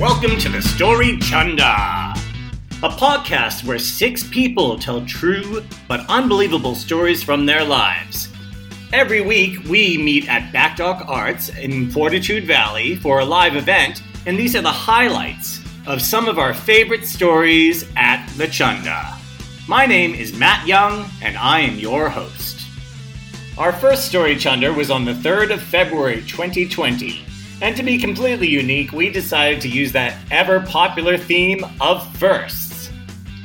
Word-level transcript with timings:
Welcome 0.00 0.40
to 0.40 0.48
the 0.48 0.60
Story 0.60 1.16
Chunder, 1.18 1.62
a 1.62 2.88
podcast 2.88 3.64
where 3.64 3.78
six 3.78 4.28
people 4.28 4.76
tell 4.76 5.06
true 5.06 5.62
but 5.86 6.04
unbelievable 6.08 6.74
stories 6.74 7.22
from 7.22 7.46
their 7.46 7.62
lives. 7.62 8.28
Every 8.92 9.20
week, 9.20 9.62
we 9.68 9.96
meet 9.96 10.28
at 10.28 10.52
Backdock 10.52 11.08
Arts 11.08 11.48
in 11.50 11.92
Fortitude 11.92 12.44
Valley 12.44 12.96
for 12.96 13.20
a 13.20 13.24
live 13.24 13.54
event, 13.54 14.02
and 14.26 14.36
these 14.36 14.56
are 14.56 14.62
the 14.62 14.68
highlights 14.68 15.60
of 15.86 16.02
some 16.02 16.26
of 16.26 16.40
our 16.40 16.54
favorite 16.54 17.06
stories 17.06 17.88
at 17.94 18.26
the 18.36 18.48
Chunder. 18.48 19.00
My 19.68 19.86
name 19.86 20.12
is 20.12 20.36
Matt 20.36 20.66
Young, 20.66 21.08
and 21.22 21.36
I 21.36 21.60
am 21.60 21.78
your 21.78 22.08
host. 22.08 22.66
Our 23.56 23.72
first 23.72 24.06
story 24.06 24.34
chunder 24.34 24.72
was 24.72 24.90
on 24.90 25.04
the 25.04 25.14
3rd 25.14 25.54
of 25.54 25.62
February 25.62 26.22
2020, 26.22 27.23
and 27.64 27.74
to 27.74 27.82
be 27.82 27.96
completely 27.96 28.46
unique, 28.46 28.92
we 28.92 29.08
decided 29.08 29.58
to 29.58 29.70
use 29.70 29.90
that 29.90 30.18
ever 30.30 30.60
popular 30.60 31.16
theme 31.16 31.64
of 31.80 32.06
firsts. 32.18 32.90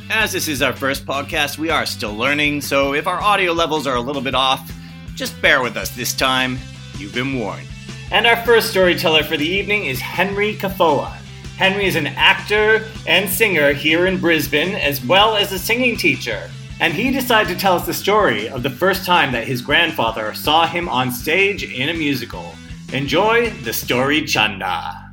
As 0.09 0.34
this 0.34 0.50
is 0.50 0.62
our 0.62 0.75
first 0.75 1.06
podcast, 1.06 1.58
we 1.58 1.70
are 1.70 1.86
still 1.86 2.14
learning, 2.14 2.59
so 2.59 2.94
if 2.94 3.08
our 3.08 3.22
audio 3.22 3.53
levels 3.53 3.88
are 3.88 3.95
a 3.95 4.02
little 4.02 4.22
bit 4.22 4.36
off, 4.36 4.70
just 5.16 5.42
bear 5.42 5.62
with 5.62 5.78
us 5.78 5.92
this 5.92 6.14
time. 6.14 6.59
You've 6.97 7.14
been 7.14 7.40
warned. 7.40 7.66
And 8.12 8.28
our 8.28 8.36
first 8.44 8.72
storyteller 8.72 9.23
for 9.23 9.38
the 9.38 9.47
evening 9.47 9.86
is 9.86 10.02
Henry 10.02 10.53
Kafoa. 10.53 11.14
Henry 11.56 11.86
is 11.86 11.95
an 11.95 12.08
actor 12.08 12.84
and 13.08 13.30
singer 13.30 13.72
here 13.72 14.06
in 14.06 14.20
Brisbane, 14.20 14.75
as 14.75 15.02
well 15.06 15.38
as 15.38 15.53
a 15.53 15.59
singing 15.59 15.95
teacher. 15.95 16.52
And 16.81 16.92
he 16.92 17.09
decided 17.09 17.53
to 17.53 17.58
tell 17.58 17.75
us 17.75 17.86
the 17.86 17.94
story 17.94 18.50
of 18.50 18.64
the 18.64 18.70
first 18.70 19.06
time 19.06 19.31
that 19.31 19.47
his 19.47 19.62
grandfather 19.62 20.34
saw 20.34 20.67
him 20.67 20.90
on 20.90 21.09
stage 21.09 21.64
in 21.64 21.88
a 21.88 21.94
musical. 21.94 22.53
Enjoy 22.92 23.52
the 23.52 23.72
story 23.72 24.26
Chanda. 24.26 25.12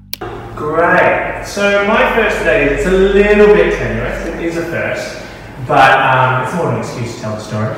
Great. 0.57 1.45
So 1.45 1.87
my 1.87 2.11
first 2.15 2.39
today, 2.39 2.75
it's 2.75 2.87
a 2.87 2.91
little 2.91 3.55
bit 3.55 3.75
tenuous. 3.75 4.27
It 4.29 4.43
is 4.43 4.57
a 4.57 4.63
first, 4.63 5.23
but 5.69 5.93
um, 6.01 6.45
it's 6.45 6.55
more 6.55 6.73
an 6.73 6.79
excuse 6.79 7.17
to 7.17 7.21
tell 7.21 7.37
the 7.37 7.43
story. 7.43 7.69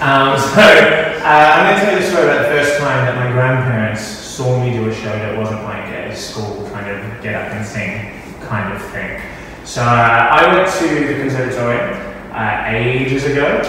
Um, 0.00 0.36
so 0.38 0.58
uh, 0.58 1.52
I'm 1.54 1.70
going 1.70 1.78
to 1.78 1.84
tell 1.84 1.94
you 1.94 2.00
the 2.00 2.10
story 2.10 2.24
about 2.24 2.42
the 2.42 2.48
first 2.48 2.80
time 2.80 3.06
that 3.06 3.14
my 3.14 3.30
grandparents 3.30 4.02
saw 4.02 4.60
me 4.60 4.72
do 4.72 4.88
a 4.88 4.92
show 4.92 5.04
that 5.04 5.38
wasn't 5.38 5.62
like 5.62 5.84
a 5.84 6.16
school 6.16 6.68
kind 6.70 6.90
of 6.90 7.22
get 7.22 7.36
up 7.36 7.52
and 7.52 7.64
sing 7.64 8.20
kind 8.40 8.74
of 8.74 8.82
thing. 8.90 9.22
So 9.64 9.82
uh, 9.82 9.86
I 9.86 10.52
went 10.52 10.68
to 10.80 11.06
the 11.06 11.14
conservatory 11.22 11.78
uh, 12.32 12.64
ages 12.66 13.22
ago, 13.26 13.60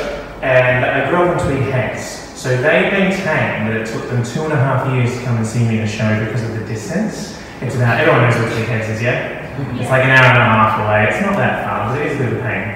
and 0.42 0.84
I 0.84 1.08
grew 1.12 1.30
up 1.30 1.40
on 1.40 1.46
Tweed 1.46 1.72
Heads. 1.72 2.23
So 2.44 2.52
they 2.60 2.92
maintain 2.92 3.72
that 3.72 3.72
it 3.72 3.88
took 3.88 4.04
them 4.12 4.20
two 4.20 4.44
and 4.44 4.52
a 4.52 4.60
half 4.60 4.84
years 4.92 5.16
to 5.16 5.24
come 5.24 5.40
and 5.40 5.48
see 5.48 5.64
me 5.64 5.80
in 5.80 5.88
a 5.88 5.88
show 5.88 6.12
because 6.20 6.44
of 6.44 6.52
the 6.60 6.68
distance. 6.68 7.40
It's 7.64 7.80
about 7.80 8.04
everyone 8.04 8.28
knows 8.28 8.36
what 8.36 8.52
Heads 8.68 8.92
is, 8.92 9.00
yeah? 9.00 9.48
It's 9.80 9.88
like 9.88 10.04
an 10.04 10.12
hour 10.12 10.28
and 10.28 10.44
a 10.44 10.52
half 10.52 10.76
away. 10.84 11.08
It's 11.08 11.24
not 11.24 11.40
that 11.40 11.64
far, 11.64 11.88
but 11.88 12.04
it 12.04 12.12
is 12.12 12.20
a 12.20 12.28
bit 12.28 12.36
of 12.36 12.40
a 12.40 12.44
pain. 12.44 12.68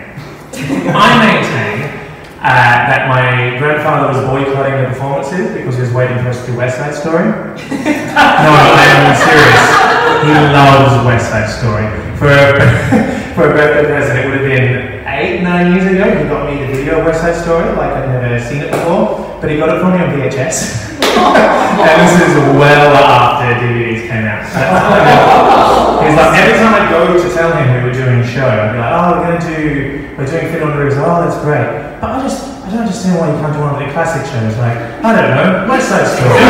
I 0.96 1.10
maintain 1.20 1.84
uh, 2.40 2.80
that 2.88 3.12
my 3.12 3.60
grandfather 3.60 4.16
was 4.16 4.24
boycotting 4.32 4.80
the 4.80 4.88
performances 4.88 5.52
because 5.52 5.76
he 5.76 5.84
was 5.84 5.92
waiting 5.92 6.16
for 6.24 6.32
us 6.32 6.40
to 6.48 6.56
do 6.56 6.56
West 6.56 6.80
Side 6.80 6.96
Story. 6.96 7.28
no, 7.28 8.52
I 8.72 8.88
am 8.88 9.20
serious. 9.20 9.68
He 10.24 10.32
loves 10.32 10.96
West 11.04 11.28
Side 11.28 11.52
Story. 11.52 11.92
For 12.16 12.32
a, 12.32 12.56
for 13.36 13.52
a 13.52 13.54
birthday 13.54 13.84
present, 13.84 14.16
it 14.16 14.32
would 14.32 14.40
have 14.40 14.48
been 14.48 15.04
eight, 15.12 15.44
nine 15.44 15.76
years 15.76 15.92
ago. 15.92 16.08
He 16.08 16.24
got 16.32 16.48
me 16.48 16.64
the 16.64 16.72
video 16.72 17.04
of 17.04 17.12
West 17.12 17.20
Side 17.20 17.36
Story, 17.36 17.68
like 17.76 17.92
I'd 17.92 18.08
never 18.08 18.16
seen 18.16 18.16
it 18.16 18.16
before. 18.16 18.27
But 19.40 19.52
he 19.52 19.58
got 19.58 19.70
it 19.70 19.82
for 19.82 19.94
me 19.94 20.02
on 20.02 20.10
VHS. 20.18 20.98
and 20.98 21.98
this 22.02 22.18
is 22.26 22.34
well 22.58 22.90
after 22.98 23.54
DVDs 23.62 24.10
came 24.10 24.26
out. 24.26 24.42
He's 26.02 26.18
like, 26.18 26.34
every 26.42 26.58
time 26.58 26.74
I 26.74 26.90
go 26.90 27.14
to 27.14 27.28
tell 27.34 27.54
him 27.54 27.70
we 27.70 27.86
were 27.86 27.94
doing 27.94 28.20
a 28.22 28.28
show, 28.28 28.50
I'd 28.50 28.74
be 28.74 28.82
like, 28.82 28.94
oh, 28.98 29.14
we're 29.14 29.30
going 29.30 29.38
to 29.38 29.46
do, 29.46 29.62
we're 30.18 30.26
doing 30.26 30.50
Fit 30.50 30.64
on 30.66 30.74
the 30.74 30.82
Roofs. 30.82 30.98
Oh, 30.98 31.22
that's 31.22 31.38
great. 31.46 32.02
But 32.02 32.18
I 32.18 32.22
just, 32.26 32.50
I 32.66 32.70
don't 32.74 32.90
understand 32.90 33.22
why 33.22 33.30
you 33.30 33.38
can't 33.38 33.54
do 33.54 33.62
one 33.62 33.78
of 33.78 33.80
the 33.86 33.94
classic 33.94 34.26
shows. 34.26 34.58
Like, 34.58 34.78
I 35.06 35.10
don't 35.14 35.30
know, 35.38 35.70
West 35.70 35.90
Side 35.94 36.10
Story. 36.10 36.34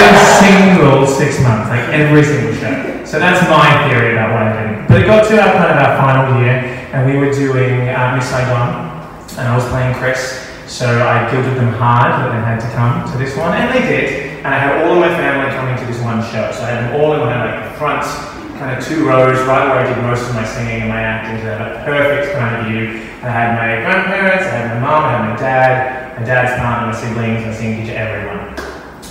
every 0.00 0.16
single 0.40 1.04
six 1.04 1.36
months, 1.44 1.68
like 1.68 1.84
every 1.92 2.24
single 2.24 2.56
show. 2.56 3.04
So 3.04 3.20
that's 3.20 3.44
my 3.44 3.68
theory 3.88 4.16
about 4.16 4.32
what 4.32 4.42
I 4.48 4.52
did. 4.56 4.88
But 4.88 5.02
it 5.02 5.06
got 5.06 5.28
to 5.28 5.34
our 5.36 5.52
kind 5.52 5.68
of 5.68 5.78
our 5.84 5.94
final 6.00 6.40
year, 6.40 6.64
and 6.96 7.04
we 7.04 7.20
were 7.20 7.28
doing 7.28 7.92
uh, 7.92 8.16
Miss 8.16 8.24
Saigon, 8.24 8.88
and 9.36 9.44
I 9.44 9.54
was 9.54 9.68
playing 9.68 9.94
Chris. 10.00 10.49
So 10.70 10.86
I 10.86 11.26
guilted 11.26 11.58
them 11.58 11.74
hard 11.74 12.14
that 12.14 12.30
they 12.30 12.38
had 12.46 12.62
to 12.62 12.70
come 12.78 13.02
to 13.10 13.18
this 13.18 13.36
one, 13.36 13.50
and 13.58 13.74
they 13.74 13.82
did. 13.90 14.38
And 14.46 14.54
I 14.54 14.58
had 14.62 14.86
all 14.86 14.94
of 14.94 15.00
my 15.02 15.10
family 15.18 15.50
coming 15.58 15.74
to 15.74 15.84
this 15.84 15.98
one 15.98 16.22
show. 16.30 16.46
So 16.54 16.62
I 16.62 16.70
had 16.70 16.86
them 16.86 17.00
all 17.02 17.12
in 17.12 17.26
my 17.26 17.42
like 17.42 17.74
front 17.74 18.06
kind 18.54 18.78
of 18.78 18.86
two 18.86 19.02
rows, 19.02 19.42
right 19.50 19.66
where 19.66 19.82
I 19.82 19.92
did 19.92 19.98
most 20.06 20.30
of 20.30 20.34
my 20.38 20.46
singing 20.46 20.86
and 20.86 20.88
my 20.88 21.02
acting. 21.02 21.42
So 21.42 21.50
I 21.50 21.58
had 21.58 21.74
a 21.74 21.82
perfect 21.82 22.38
kind 22.38 22.54
of 22.54 22.70
view. 22.70 23.02
I 23.18 23.34
had 23.34 23.58
my 23.58 23.82
grandparents, 23.82 24.46
I 24.46 24.62
had 24.62 24.78
my 24.78 24.80
mom, 24.86 25.04
I 25.04 25.10
had 25.10 25.34
my 25.34 25.36
dad, 25.36 26.20
my 26.20 26.24
dad's 26.24 26.54
partner, 26.62 26.86
my 26.86 26.94
siblings, 26.94 27.44
my 27.44 27.52
singing 27.52 27.82
teacher, 27.82 27.98
everyone. 27.98 28.54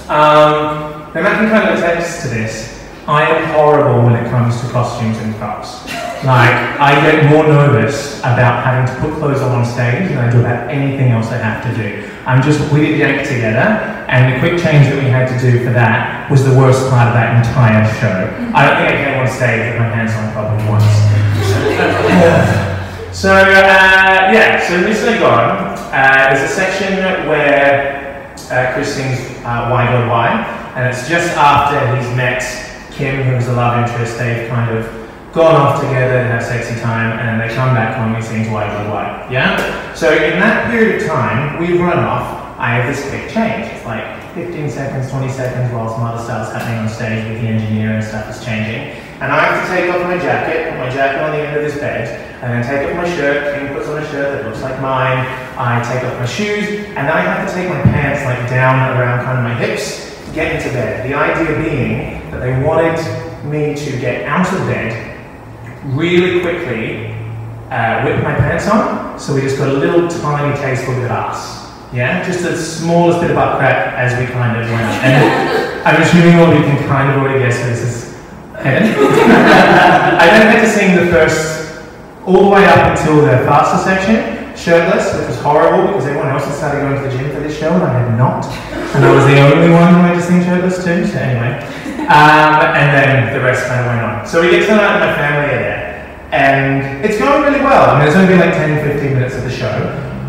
Um, 0.07 1.11
now 1.11 1.27
can 1.27 1.51
kind 1.51 1.67
of 1.67 1.75
attest 1.75 2.23
to 2.23 2.29
this. 2.29 2.87
I 3.05 3.27
am 3.27 3.51
horrible 3.51 4.07
when 4.07 4.15
it 4.15 4.31
comes 4.31 4.55
to 4.61 4.67
costumes 4.71 5.17
and 5.17 5.35
props. 5.35 5.83
Like, 6.19 6.51
I 6.83 6.99
get 6.99 7.31
more 7.31 7.47
nervous 7.47 8.19
about 8.19 8.59
having 8.65 8.83
to 8.91 8.95
put 8.99 9.15
clothes 9.19 9.39
on 9.39 9.55
on 9.55 9.65
stage 9.65 10.09
than 10.09 10.17
I 10.17 10.29
do 10.29 10.41
about 10.41 10.69
anything 10.69 11.11
else 11.11 11.27
I 11.27 11.37
have 11.37 11.63
to 11.63 11.71
do. 11.71 12.03
I'm 12.27 12.43
just, 12.43 12.59
we 12.73 12.81
did 12.81 12.99
Yank 12.99 13.23
together, 13.23 13.63
and 14.11 14.35
the 14.35 14.39
quick 14.43 14.59
change 14.59 14.91
that 14.91 15.01
we 15.01 15.09
had 15.09 15.31
to 15.31 15.39
do 15.39 15.63
for 15.63 15.71
that 15.71 16.29
was 16.29 16.43
the 16.43 16.51
worst 16.59 16.91
part 16.91 17.07
of 17.07 17.13
that 17.15 17.39
entire 17.39 17.87
show. 18.03 18.27
I 18.51 18.67
don't 18.67 18.83
think 18.83 18.91
I 18.91 18.99
came 18.99 19.15
on 19.15 19.31
stage 19.31 19.71
with 19.71 19.79
my 19.79 19.87
pants 19.95 20.11
on 20.19 20.27
probably 20.35 20.59
once. 20.67 20.83
so, 23.15 23.31
uh, 23.31 24.35
yeah, 24.35 24.59
so 24.59 24.75
Miss 24.83 24.99
Saigon, 24.99 25.23
uh, 25.23 26.35
there's 26.35 26.51
a 26.51 26.53
section 26.53 26.99
where 27.31 28.35
uh, 28.51 28.75
Chris 28.75 28.91
sings 28.93 29.23
uh, 29.47 29.71
Why 29.71 29.87
God 29.87 30.11
Why, 30.11 30.35
and 30.75 30.93
it's 30.93 31.07
just 31.07 31.31
after 31.37 31.79
he's 31.95 32.11
met 32.17 32.43
Kim, 32.91 33.23
who's 33.23 33.45
the 33.45 33.53
love 33.53 33.87
interest, 33.87 34.17
they've 34.17 34.49
kind 34.49 34.77
of 34.77 34.98
gone 35.33 35.55
off 35.55 35.79
together 35.79 36.17
and 36.17 36.27
have 36.29 36.43
sexy 36.43 36.79
time, 36.81 37.19
and 37.19 37.39
they 37.39 37.53
come 37.53 37.75
back 37.75 37.97
home 37.97 38.15
and 38.15 38.23
he 38.23 38.27
sings 38.27 38.49
Why 38.49 38.67
God 38.67 38.89
Why. 38.89 39.27
Yeah? 39.31 39.93
So 39.93 40.11
in 40.11 40.39
that 40.39 40.71
period 40.71 41.01
of 41.01 41.07
time, 41.07 41.59
we've 41.59 41.79
run 41.79 41.99
off, 41.99 42.57
I 42.57 42.75
have 42.75 42.89
this 42.89 43.07
quick 43.09 43.29
change. 43.29 43.71
It's 43.71 43.85
like 43.85 44.03
15 44.33 44.69
seconds, 44.69 45.09
20 45.09 45.29
seconds 45.29 45.73
while 45.73 45.89
some 45.93 46.03
other 46.03 46.21
stuff's 46.23 46.51
happening 46.51 46.79
on 46.79 46.89
stage 46.89 47.23
with 47.29 47.41
the 47.41 47.47
engineer 47.47 47.93
and 47.93 48.03
stuff 48.03 48.29
is 48.29 48.43
changing. 48.43 48.97
And 49.21 49.31
I 49.31 49.39
have 49.45 49.61
to 49.61 49.65
take 49.69 49.91
off 49.93 50.01
my 50.01 50.17
jacket, 50.17 50.71
put 50.71 50.79
my 50.79 50.89
jacket 50.89 51.21
on 51.21 51.31
the 51.31 51.45
end 51.45 51.57
of 51.57 51.63
this 51.63 51.77
bed, 51.77 52.07
and 52.41 52.53
then 52.53 52.63
take 52.63 52.89
off 52.89 52.95
my 52.95 53.09
shirt. 53.15 53.53
Kim 53.53 53.73
puts 53.73 53.87
on 53.87 54.01
a 54.01 54.07
shirt 54.09 54.33
that 54.33 54.45
looks 54.49 54.61
like 54.61 54.81
mine. 54.81 55.27
I 55.59 55.83
take 55.83 56.03
off 56.03 56.17
my 56.17 56.25
shoes, 56.25 56.87
and 56.95 57.05
then 57.05 57.11
I 57.11 57.21
have 57.21 57.47
to 57.47 57.53
take 57.53 57.69
my 57.69 57.81
pants 57.81 58.25
like 58.25 58.49
down 58.49 58.97
around 58.97 59.25
kind 59.25 59.37
of 59.37 59.43
my 59.43 59.55
hips, 59.55 60.09
get 60.33 60.55
into 60.55 60.73
bed. 60.73 61.05
The 61.09 61.13
idea 61.13 61.55
being 61.59 62.31
that 62.31 62.39
they 62.39 62.63
wanted 62.63 62.97
me 63.43 63.75
to 63.75 63.91
get 63.99 64.25
out 64.25 64.51
of 64.51 64.59
bed 64.67 65.18
really 65.85 66.41
quickly, 66.41 67.07
uh, 67.69 68.03
whip 68.03 68.23
my 68.23 68.33
pants 68.35 68.67
on, 68.67 69.19
so 69.19 69.35
we 69.35 69.41
just 69.41 69.57
got 69.57 69.69
a 69.69 69.73
little 69.73 70.07
tiny 70.07 70.55
tasteful 70.57 70.93
bit 70.95 71.05
of 71.05 71.11
ass. 71.11 71.59
Yeah, 71.93 72.23
just 72.25 72.43
the 72.43 72.55
smallest 72.55 73.21
bit 73.21 73.31
of 73.31 73.35
butt 73.35 73.57
crack 73.57 73.93
as 73.93 74.17
we 74.19 74.31
kind 74.31 74.59
of 74.59 74.69
went. 74.69 74.85
And 75.03 75.83
I'm 75.87 76.01
assuming 76.01 76.35
all 76.35 76.51
of 76.51 76.57
you 76.57 76.63
can 76.63 76.77
kind 76.87 77.09
of 77.09 77.17
already 77.17 77.39
guess 77.39 77.57
this 77.57 77.81
is 77.81 78.15
heaven. 78.55 78.89
I 80.19 80.25
then 80.27 80.53
had 80.53 80.61
to 80.61 80.69
sing 80.69 80.95
the 80.95 81.11
first 81.11 81.81
all 82.25 82.43
the 82.43 82.49
way 82.49 82.65
up 82.65 82.97
until 82.97 83.21
the 83.21 83.43
faster 83.45 83.83
section. 83.83 84.39
shirtless, 84.59 85.15
which 85.15 85.27
was 85.27 85.39
horrible 85.39 85.87
because 85.87 86.05
everyone 86.05 86.27
else 86.27 86.43
had 86.43 86.53
started 86.53 86.81
going 86.81 87.01
to 87.01 87.09
the 87.09 87.17
gym 87.17 87.31
for 87.33 87.39
this 87.39 87.57
show 87.57 87.71
and 87.71 87.83
I 87.83 87.99
had 87.99 88.17
not. 88.17 88.45
And 88.93 89.05
I 89.05 89.11
was 89.15 89.25
the 89.25 89.39
only 89.39 89.71
one 89.71 89.93
who 89.93 90.01
had 90.01 90.15
to 90.15 90.21
sing 90.21 90.43
shirtless 90.43 90.83
too, 90.83 91.07
so 91.07 91.17
anyway. 91.17 91.63
Um, 92.09 92.73
and 92.73 92.89
then 92.89 93.33
the 93.37 93.39
rest 93.39 93.69
kind 93.69 93.81
of 93.81 93.85
went 93.85 94.01
on. 94.01 94.25
So 94.25 94.41
we 94.41 94.49
get 94.49 94.65
to 94.65 94.73
know 94.73 94.97
my 94.97 95.13
family 95.13 95.53
are 95.53 95.61
there. 95.61 95.79
And 96.33 97.05
it's 97.05 97.21
going 97.21 97.45
really 97.45 97.61
well. 97.61 97.93
I 97.93 97.99
mean, 97.99 98.07
it's 98.09 98.17
only 98.17 98.33
been 98.33 98.41
like 98.41 98.57
10, 98.57 98.81
15 98.81 99.13
minutes 99.13 99.35
of 99.37 99.43
the 99.43 99.53
show. 99.53 99.77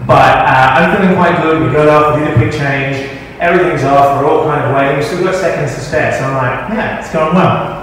But 0.05 0.44
uh, 0.44 0.77
I'm 0.77 0.93
feeling 0.93 1.17
quite 1.17 1.41
good. 1.41 1.65
We 1.65 1.73
got 1.73 1.88
off, 1.88 2.21
we 2.21 2.21
did 2.21 2.37
a 2.37 2.37
quick 2.37 2.53
change. 2.53 3.09
Everything's 3.41 3.81
off. 3.85 4.21
We're 4.21 4.29
all 4.29 4.44
kind 4.44 4.61
of 4.61 4.77
waiting. 4.77 5.00
We've 5.00 5.09
still 5.09 5.25
got 5.25 5.41
seconds 5.41 5.73
to 5.73 5.81
spare. 5.81 6.12
So 6.12 6.29
I'm 6.29 6.37
like, 6.37 6.77
yeah, 6.77 7.00
it's 7.00 7.12
going 7.17 7.32
well. 7.32 7.81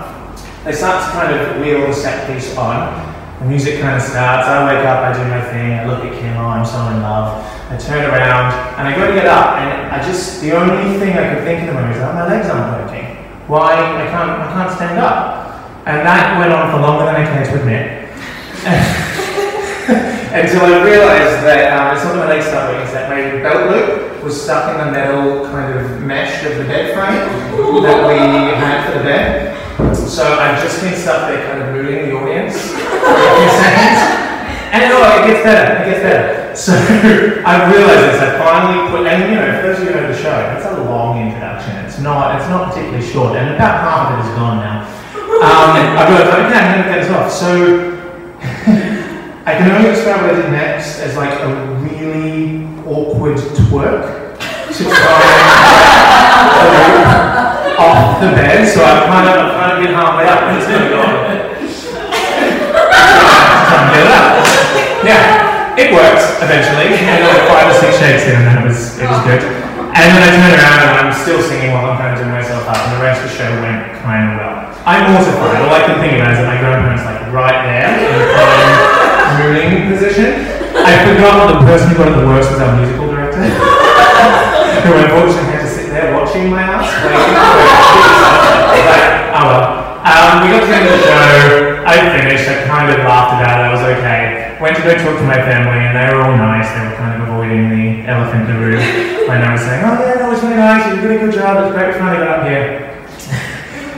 They 0.62 0.74
start 0.78 1.02
to 1.02 1.10
kind 1.18 1.34
of 1.34 1.58
wheel 1.66 1.88
the 1.88 1.94
set 1.94 2.30
piece 2.30 2.54
on. 2.54 2.94
The 3.42 3.46
music 3.46 3.82
kind 3.82 3.98
of 3.98 4.04
starts. 4.06 4.46
I 4.46 4.62
wake 4.62 4.86
up, 4.86 5.10
I 5.10 5.14
do 5.14 5.26
my 5.26 5.42
thing. 5.50 5.74
I 5.74 5.90
look 5.90 6.06
at 6.06 6.14
Kim. 6.22 6.38
Oh, 6.38 6.54
I'm 6.54 6.66
so 6.66 6.78
in 6.94 7.02
love. 7.02 7.42
I 7.74 7.78
turn 7.78 8.06
around 8.06 8.54
and 8.78 8.88
I 8.88 8.94
go 8.94 9.08
to 9.08 9.14
get 9.14 9.26
up, 9.26 9.58
and 9.58 9.90
I 9.90 10.06
just 10.06 10.42
the 10.42 10.54
only 10.54 11.00
thing 11.00 11.18
I 11.18 11.34
could 11.34 11.44
think 11.44 11.64
of 11.64 11.70
in 11.70 11.74
the 11.74 11.74
moment 11.74 11.96
is 11.96 12.02
that 12.02 12.14
my 12.14 12.28
legs 12.28 12.50
aren't 12.50 12.78
working. 12.78 13.07
Why 13.48 13.74
I 13.74 14.08
can't 14.12 14.32
I 14.44 14.52
can't 14.52 14.76
stand 14.76 15.00
up. 15.00 15.48
And 15.88 16.06
that 16.06 16.38
went 16.38 16.52
on 16.52 16.70
for 16.70 16.80
longer 16.84 17.06
than 17.06 17.16
I 17.16 17.24
care 17.24 17.46
to 17.46 17.60
admit. 17.60 18.12
Until 20.36 20.62
I 20.68 20.84
realised 20.84 21.48
that 21.48 21.72
um, 21.72 21.96
it's 21.96 22.04
not 22.04 22.18
my 22.18 22.28
legs 22.28 22.46
working, 22.48 22.82
it's 22.84 22.92
that 22.92 23.08
my 23.10 23.40
belt 23.42 23.72
loop 23.72 24.22
was 24.22 24.36
stuck 24.36 24.76
in 24.76 24.86
the 24.86 24.92
metal 24.92 25.46
kind 25.46 25.80
of 25.80 26.02
mesh 26.04 26.44
of 26.44 26.58
the 26.58 26.66
bed 26.66 26.94
frame 26.94 27.24
that 27.84 28.06
we 28.06 28.20
had 28.60 28.92
for 28.92 28.98
the 29.00 29.04
bed. 29.06 29.56
So 29.96 30.40
I've 30.40 30.62
just 30.62 30.82
been 30.82 30.96
stuck 30.96 31.30
there 31.30 31.48
kind 31.48 31.64
of 31.64 31.74
moving 31.74 32.10
the 32.10 32.18
audience 32.18 32.74
And 34.78 34.94
oh, 34.94 35.10
it 35.10 35.26
gets 35.26 35.42
better, 35.42 35.82
it 35.82 35.86
gets 35.90 36.04
better. 36.06 36.56
So 36.56 36.74
I've 37.50 37.74
realised 37.74 38.14
this, 38.14 38.22
I 38.22 38.38
finally 38.38 38.94
put, 38.94 39.08
and 39.08 39.26
you 39.26 39.42
know, 39.42 39.50
of 39.50 39.80
you 39.80 39.90
who 39.90 39.96
know 39.98 40.06
the 40.06 40.14
show, 40.14 40.54
it's 40.54 40.70
a 40.70 40.84
long 40.86 41.18
introduction. 41.18 41.74
It's 41.82 41.98
not, 41.98 42.40
it's 42.40 42.48
not 42.48 42.70
particularly 42.70 43.02
short, 43.02 43.36
and 43.36 43.56
about 43.56 43.82
half 43.82 44.14
of 44.14 44.20
it 44.22 44.30
is 44.30 44.38
gone 44.38 44.62
now. 44.62 44.86
Um, 45.42 45.98
I've 45.98 46.10
got 46.14 46.18
to, 46.22 46.46
okay, 46.46 46.62
I'm 46.62 46.86
going 46.86 46.94
to 46.94 47.02
this 47.02 47.10
off. 47.10 47.32
So 47.34 47.98
I 49.50 49.58
can 49.58 49.72
only 49.72 49.90
describe 49.90 50.22
what 50.22 50.36
I 50.36 50.42
did 50.44 50.52
next 50.52 51.00
as 51.00 51.18
like 51.18 51.34
a 51.40 51.50
really 51.82 52.70
awkward 52.86 53.38
twerk 53.38 54.38
to 54.38 54.84
try 54.84 55.26
off 57.82 58.22
the 58.22 58.28
bed. 58.28 58.68
So 58.72 58.86
I'm 58.86 59.10
kind 59.10 59.26
of, 59.26 59.42
I'm 59.42 59.52
trying 59.58 59.82
to 59.82 59.88
get 59.88 59.96
halfway 59.96 60.28
up, 60.30 60.42
and 60.44 60.58
it's 60.62 60.68
going 60.70 61.37
eventually. 66.48 66.96
And 66.96 67.28
like 67.28 67.44
five 67.52 67.68
or 67.68 67.76
six 67.76 68.00
shakes 68.00 68.24
in, 68.32 68.40
and 68.40 68.48
then 68.48 68.64
it 68.64 68.66
was 68.72 68.96
it 68.96 69.04
was 69.08 69.20
good. 69.28 69.44
And 69.44 70.08
then 70.16 70.24
I 70.24 70.32
turn 70.32 70.56
around 70.56 70.80
and 70.80 70.92
I'm 71.04 71.12
still 71.12 71.44
singing 71.44 71.76
while 71.76 71.92
I'm 71.92 72.00
kind 72.00 72.16
of 72.16 72.24
doing 72.24 72.32
myself 72.32 72.64
up, 72.72 72.80
and 72.88 72.96
the 72.96 73.04
rest 73.04 73.20
of 73.20 73.28
the 73.28 73.36
show 73.36 73.52
went 73.60 73.84
kind 74.08 74.32
of 74.32 74.40
well. 74.40 74.72
I'm 74.88 75.12
mortified. 75.12 75.60
All 75.68 75.76
I 75.76 75.84
can 75.84 76.00
think 76.00 76.16
about 76.16 76.32
is 76.32 76.40
that 76.40 76.48
my 76.48 76.56
grandparents 76.64 77.04
like 77.04 77.20
right 77.36 77.60
there 77.68 77.92
in 78.00 78.16
the 78.16 78.32
prime 78.32 78.72
mooning 79.44 79.92
position. 79.92 80.48
I 80.78 80.94
forgot 81.04 81.34
that 81.44 81.60
the 81.60 81.68
person 81.68 81.92
who 81.92 82.00
got 82.00 82.08
it 82.08 82.16
the 82.16 82.24
worst 82.24 82.48
was 82.48 82.64
our 82.64 82.72
musical 82.80 83.12
director, 83.12 83.44
who 84.88 84.92
unfortunately 84.96 85.52
had 85.52 85.68
to 85.68 85.72
sit 85.74 85.92
there 85.92 86.16
watching 86.16 86.48
my 86.48 86.64
ass. 86.64 86.88
Like, 87.04 87.20
oh 89.36 89.44
well. 89.52 89.84
Um, 90.08 90.40
we 90.40 90.56
got 90.56 90.64
to 90.64 90.72
the 90.72 90.76
end 90.80 90.88
of 90.88 90.96
the 90.96 91.04
show. 91.04 91.84
I 91.84 92.00
finished. 92.16 92.48
I 92.48 92.64
kind 92.64 92.88
of 92.88 93.04
laughed 93.04 93.36
about 93.36 93.60
it. 93.60 93.68
I 93.68 93.70
was 93.76 93.84
okay. 94.00 94.37
Went 94.62 94.76
to 94.78 94.84
go 94.84 94.94
talk 94.98 95.18
to 95.22 95.28
my 95.30 95.38
family, 95.38 95.86
and 95.86 95.94
they 95.94 96.10
were 96.10 96.26
all 96.26 96.36
nice. 96.36 96.66
They 96.74 96.82
were 96.82 96.98
kind 96.98 97.22
of 97.22 97.30
avoiding 97.30 97.70
the 97.70 98.10
elephant 98.10 98.50
in 98.50 98.56
the 98.56 98.60
room 98.60 98.82
when 99.30 99.42
I 99.46 99.54
was 99.54 99.62
saying, 99.62 99.86
"Oh 99.86 100.02
yeah, 100.02 100.18
that 100.18 100.30
was 100.30 100.42
really 100.42 100.58
nice. 100.58 100.82
You 100.90 101.02
did 101.02 101.12
a 101.14 101.20
good 101.26 101.34
job. 101.34 101.62
It's 101.62 101.74
great 101.78 101.94
we 101.94 102.00
finally 102.02 102.26
got 102.26 102.42
up 102.42 102.48
here." 102.48 102.90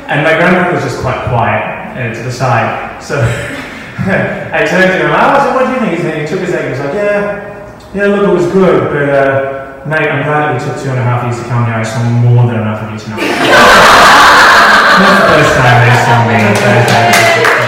And 0.10 0.26
my 0.26 0.34
grandmother 0.34 0.74
was 0.74 0.82
just 0.82 1.06
quite 1.06 1.22
quiet 1.30 1.62
uh, 1.94 2.10
to 2.18 2.24
the 2.26 2.32
side. 2.32 2.98
So 2.98 3.22
I 4.00 4.66
turned 4.66 4.90
to 4.90 5.06
him, 5.06 5.14
oh, 5.14 5.38
said, 5.38 5.54
what 5.54 5.70
do 5.70 5.74
you 5.78 5.80
think? 5.86 6.02
And 6.02 6.22
he 6.22 6.26
took 6.26 6.42
a 6.42 6.50
second, 6.50 6.66
he 6.66 6.72
was 6.72 6.80
like, 6.82 6.96
yeah, 6.96 7.94
yeah, 7.94 8.08
look, 8.08 8.26
it 8.26 8.34
was 8.34 8.50
good, 8.52 8.90
but 8.90 9.06
uh, 9.06 9.86
mate, 9.86 10.10
I'm 10.10 10.26
glad 10.26 10.50
that 10.50 10.58
we 10.58 10.66
took 10.66 10.82
two 10.82 10.90
and 10.90 10.98
a 10.98 11.04
half 11.04 11.30
years 11.30 11.38
to 11.38 11.46
come 11.46 11.66
here. 11.66 11.76
I 11.76 11.84
saw 11.84 12.02
more 12.02 12.48
than 12.48 12.58
enough 12.58 12.82
of 12.82 12.90
you 12.90 12.98
tonight. 12.98 13.22
That's 14.98 15.20
the 15.20 15.30
first 15.30 15.54
time 15.62 15.78
they 15.86 15.94
saw 16.02 17.54
me. 17.54 17.59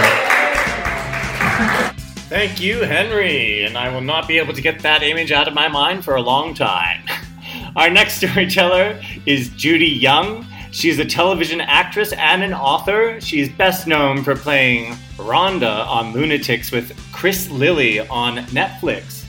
Thank 2.32 2.62
you, 2.62 2.80
Henry, 2.84 3.66
and 3.66 3.78
I 3.78 3.94
will 3.94 4.00
not 4.00 4.26
be 4.26 4.38
able 4.38 4.54
to 4.54 4.62
get 4.62 4.80
that 4.84 5.04
image 5.04 5.34
out 5.34 5.50
of 5.50 5.54
my 5.54 5.68
mind 5.68 6.06
for 6.06 6.16
a 6.16 6.22
long 6.22 6.54
time. 6.54 7.04
Our 7.76 7.90
next 7.90 8.14
storyteller 8.24 9.02
is 9.26 9.50
Judi 9.50 10.00
Young. 10.00 10.48
She's 10.72 10.98
a 10.98 11.04
television 11.04 11.60
actress 11.60 12.14
and 12.14 12.42
an 12.42 12.54
author. 12.54 13.20
She's 13.20 13.50
best 13.50 13.86
known 13.86 14.24
for 14.24 14.34
playing 14.34 14.94
Rhonda 15.18 15.86
on 15.86 16.14
Lunatics 16.14 16.72
with 16.72 16.98
Chris 17.12 17.50
Lilley 17.50 18.00
on 18.00 18.38
Netflix. 18.46 19.26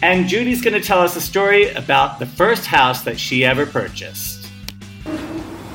And 0.00 0.26
Judi's 0.26 0.62
going 0.62 0.80
to 0.80 0.80
tell 0.80 1.00
us 1.00 1.16
a 1.16 1.20
story 1.20 1.70
about 1.70 2.20
the 2.20 2.26
first 2.26 2.64
house 2.66 3.02
that 3.02 3.18
she 3.18 3.44
ever 3.44 3.66
purchased. 3.66 4.48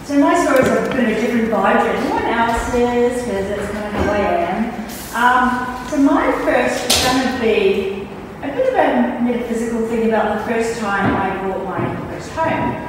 So 0.05 0.17
my 0.17 0.41
stories 0.41 0.67
have 0.67 0.87
of 0.87 0.97
a 0.97 1.15
different 1.19 1.51
vibe 1.51 1.83
than 1.83 1.95
anyone 1.97 2.23
else's 2.23 3.25
because 3.25 3.49
it's 3.49 3.71
kind 3.71 3.97
of 3.97 4.07
way 4.07 4.25
I 4.25 4.33
am. 4.35 4.80
Um, 5.13 5.67
so 5.89 5.97
my 5.97 6.31
first 6.45 6.87
is 6.87 7.03
going 7.03 7.35
to 7.35 7.41
be 7.41 8.07
a 8.43 8.55
bit 8.55 8.71
of 8.71 8.75
a 8.79 9.19
metaphysical 9.21 9.85
thing 9.87 10.07
about 10.07 10.39
the 10.39 10.53
first 10.53 10.79
time 10.79 11.13
I 11.13 11.35
bought 11.45 11.65
my 11.65 12.11
first 12.11 12.31
home. 12.31 12.79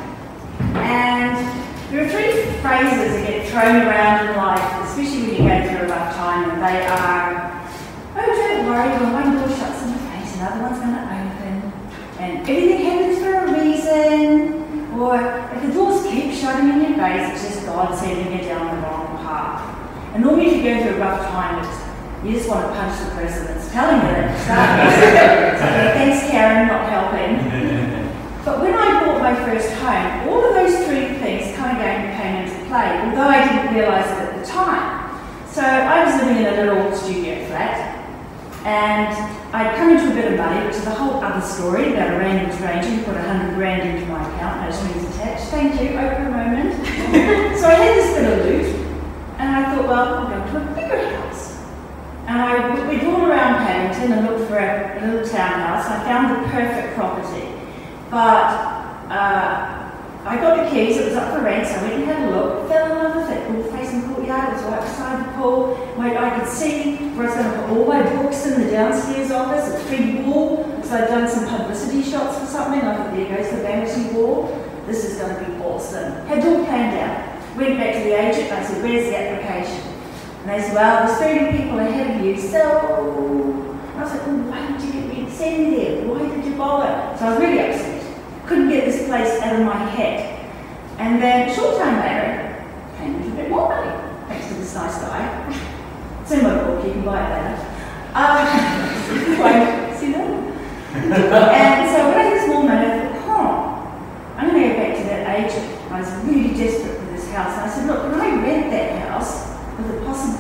And 0.78 1.34
there 1.90 2.06
are 2.06 2.08
three 2.08 2.30
phrases 2.62 3.10
that 3.10 3.26
get 3.26 3.48
thrown 3.48 3.82
around 3.82 4.28
in 4.28 4.36
life, 4.36 4.62
especially 4.86 5.22
when 5.22 5.30
you 5.30 5.48
go 5.48 5.66
through 5.66 5.86
a 5.86 5.90
rough 5.90 6.14
time, 6.14 6.48
and 6.50 6.62
they 6.62 6.86
are, 6.86 7.69
oh, 8.14 8.24
don't 8.24 8.66
worry, 8.70 8.88
when 9.02 9.12
one 9.12 9.34
door 9.34 9.48
shuts 9.58 9.82
in 9.82 9.88
your 9.88 9.98
face, 9.98 10.36
another 10.36 10.62
one's 10.62 10.78
going 10.78 10.94
to 10.94 11.02
open, 11.02 11.72
and 12.20 12.48
everything 12.48 12.86
happens 12.86 13.19
for 13.19 13.34
a 13.34 13.50
reason, 13.58 14.94
or 14.94 15.19
if 15.56 15.62
the 15.66 15.72
doors 15.72 16.06
keep 16.06 16.32
shutting 16.32 16.69
in 16.70 16.80
your 16.82 16.98
face, 17.02 17.32
it's 17.32 17.52
just 17.52 17.66
God 17.66 17.98
sending 17.98 18.38
you 18.38 18.44
down 18.46 18.76
the 18.76 18.82
wrong 18.86 19.19
path. 19.26 20.14
And 20.14 20.22
normally 20.22 20.46
if 20.46 20.56
you 20.58 20.62
go 20.62 20.82
through 20.82 20.96
a 20.96 21.00
rough 21.00 21.28
time, 21.28 21.64
it's, 21.64 21.81
you 22.24 22.32
just 22.32 22.48
want 22.48 22.66
to 22.66 22.72
punch 22.72 22.98
the 23.00 23.10
person 23.16 23.46
that's 23.46 23.70
telling 23.72 23.96
you 23.96 24.14
that. 24.14 25.58
Thanks 25.94 26.30
Karen, 26.30 26.69
not 26.69 26.88
helping. 26.88 27.92
But 28.44 28.58
when 28.60 28.74
I 28.74 29.06
bought 29.06 29.22
my 29.22 29.36
first 29.46 29.72
home, 29.74 30.28
all 30.28 30.44
of 30.44 30.55
those 30.55 30.84
three 30.84 31.14
things 31.22 31.56
kind 31.56 31.79
of 31.79 32.19
came 32.19 32.43
into 32.43 32.58
play, 32.67 32.98
although 33.06 33.31
I 33.31 33.38
didn't 33.46 33.72
realise 33.72 34.06
it 34.06 34.19
at 34.19 34.34
the 34.34 34.44
time. 34.44 34.93
So 35.46 35.62
I 35.62 36.05
was 36.05 36.20
living 36.20 36.43
in 36.43 36.46
a 36.46 36.56
little 36.74 36.91
studio 36.96 37.46
flat, 37.46 38.02
and 38.64 39.14
I'd 39.55 39.76
come 39.76 39.91
into 39.91 40.10
a 40.10 40.14
bit 40.14 40.32
of 40.32 40.38
money, 40.38 40.67
which 40.67 40.74
is 40.74 40.86
a 40.86 40.94
whole 40.94 41.22
other 41.22 41.44
story 41.46 41.93
about 41.93 42.14
a 42.14 42.19
random 42.19 42.50
stranger 42.56 42.88
who 42.88 43.05
put 43.05 43.17
a 43.17 43.22
hundred 43.22 43.55
grand 43.55 43.88
into 43.88 44.10
my 44.10 44.19
account, 44.34 44.69
no 44.69 44.70
strings 44.74 45.14
attached. 45.14 45.44
Thank 45.50 45.81
you, 45.81 45.91
Oprah 45.91 46.31
moment. 46.31 46.74
so 47.60 47.69
I 47.69 47.74
had 47.74 47.94
this 47.94 48.10
bit 48.17 48.26
of 48.26 48.44
loot, 48.44 48.74
and 49.38 49.48
I 49.55 49.76
thought, 49.76 49.86
well, 49.86 50.14
I'll 50.14 50.26
go 50.26 50.50
to 50.50 50.70
a 50.70 50.74
bigger 50.74 51.00
house. 51.14 51.31
And 52.32 52.41
I 52.41 52.89
went 52.89 53.05
all 53.05 53.27
around 53.27 53.56
Paddington 53.67 54.10
and 54.10 54.27
looked 54.27 54.48
for 54.48 54.56
a, 54.56 54.98
little 55.05 55.29
townhouse. 55.29 55.84
I 55.84 56.03
found 56.05 56.32
the 56.32 56.48
perfect 56.48 56.94
property. 56.94 57.53
But 58.08 58.48
uh, 59.12 59.93
I 60.24 60.36
got 60.41 60.65
the 60.65 60.70
keys, 60.70 60.96
it 60.96 61.08
was 61.08 61.15
up 61.15 61.36
for 61.36 61.44
rent, 61.44 61.69
so 61.69 61.74
I 61.74 61.82
went 61.82 61.94
and 61.94 62.05
had 62.05 62.29
a 62.29 62.31
look, 62.31 62.69
fell 62.69 62.91
in 62.91 63.05
love 63.05 63.17
with 63.17 63.36
it, 63.36 63.46
pool 63.48 63.65
facing 63.65 64.15
courtyard, 64.15 64.48
it 64.48 64.55
was 64.55 64.65
right 64.65 64.81
beside 64.81 65.27
the 65.27 65.32
pool, 65.36 65.74
where 65.96 66.17
I 66.17 66.39
could 66.39 66.48
see 66.48 66.96
where 67.12 67.29
I 67.29 67.36
was 67.36 67.44
going 67.44 67.53
to 67.53 67.67
put 67.67 67.77
all 67.77 67.86
my 67.86 68.22
books 68.22 68.46
in 68.46 68.62
the 68.62 68.70
downstairs 68.70 69.31
office, 69.31 69.69
a 69.69 69.91
big 69.91 70.24
wall, 70.24 70.65
because 70.77 70.91
I'd 70.91 71.08
done 71.08 71.29
some 71.29 71.46
publicity 71.46 72.03
shots 72.03 72.39
for 72.39 72.46
something, 72.46 72.81
I 72.81 72.96
thought, 72.96 73.15
there 73.15 73.36
goes 73.36 73.51
the 73.51 73.58
vanity 73.58 74.15
wall, 74.17 74.48
this 74.86 75.05
is 75.05 75.19
going 75.19 75.34
to 75.34 75.51
be 75.51 75.62
awesome. 75.65 76.24
Had 76.29 76.46
all 76.46 76.65
planned 76.65 76.96
out. 76.96 77.56
Went 77.58 77.77
back 77.77 77.93
to 77.93 78.01
the 78.08 78.19
agent 78.19 78.48
and 78.48 78.55
I 78.55 78.65
said, 78.65 78.82
where's 78.82 79.05
the 79.10 79.19
application? 79.19 79.92
And 80.43 80.51
they 80.51 80.61
said, 80.61 80.75
well, 80.75 81.06
there's 81.06 81.19
30 81.19 81.56
people 81.63 81.79
ahead 81.79 82.20
of 82.20 82.27
you, 82.27 82.37
so... 82.39 83.79
I 83.96 84.03
was 84.03 84.13
like, 84.13 84.27
well, 84.27 84.37
why 84.37 84.72
did 84.72 84.82
you 84.82 84.93
get 84.93 85.06
me 85.06 85.31
send 85.31 85.72
there? 85.72 86.06
Why 86.06 86.27
did 86.29 86.44
you 86.44 86.56
bother? 86.56 87.17
So 87.19 87.27
I 87.27 87.31
was 87.31 87.39
really 87.39 87.61
upset 87.61 87.93
couldn't 88.53 88.69
get 88.69 88.84
this 88.84 89.06
place 89.06 89.41
out 89.41 89.58
of 89.58 89.65
my 89.65 89.77
head. 89.96 90.51
And 90.99 91.22
then 91.22 91.55
short 91.55 91.79
time 91.79 91.96
later, 92.01 92.67
came 92.99 93.32
a 93.32 93.34
bit 93.34 93.51
more 93.51 93.69
money, 93.69 93.91
thanks 94.29 94.49
to 94.49 94.55
this 94.55 94.75
nice 94.75 94.99
guy. 94.99 95.49
it's 96.20 96.32
in 96.32 96.43
my 96.43 96.55
book, 96.63 96.84
you 96.84 96.93
can 96.93 97.05
buy 97.05 97.17
it 97.17 97.31
later. 97.32 97.56
Um, 98.13 99.96
see 99.99 100.13
that? 100.13 100.29
and 100.93 101.91
so 101.91 102.08
when 102.08 102.19
I 102.19 102.22
had 102.22 102.32
this 102.34 102.49
more 102.49 102.63
money, 102.63 102.87
I 102.87 103.19
thought, 103.20 103.25
huh, 103.25 104.37
I'm 104.37 104.51
going 104.51 104.63
to 104.63 104.69
go 104.69 104.75
back 104.77 104.96
to 104.99 105.05
that 105.05 105.41
agent. 105.41 105.91
I 105.91 106.01
was 106.01 106.13
really 106.27 106.55
desperate 106.55 106.99
for 106.99 107.06
this 107.06 107.31
house. 107.31 107.56
And 107.56 107.70
I 107.70 107.75
said, 107.75 107.87
look, 107.87 108.03
can 108.03 108.20
I 108.20 108.43
rent 108.43 108.70
that 108.70 108.92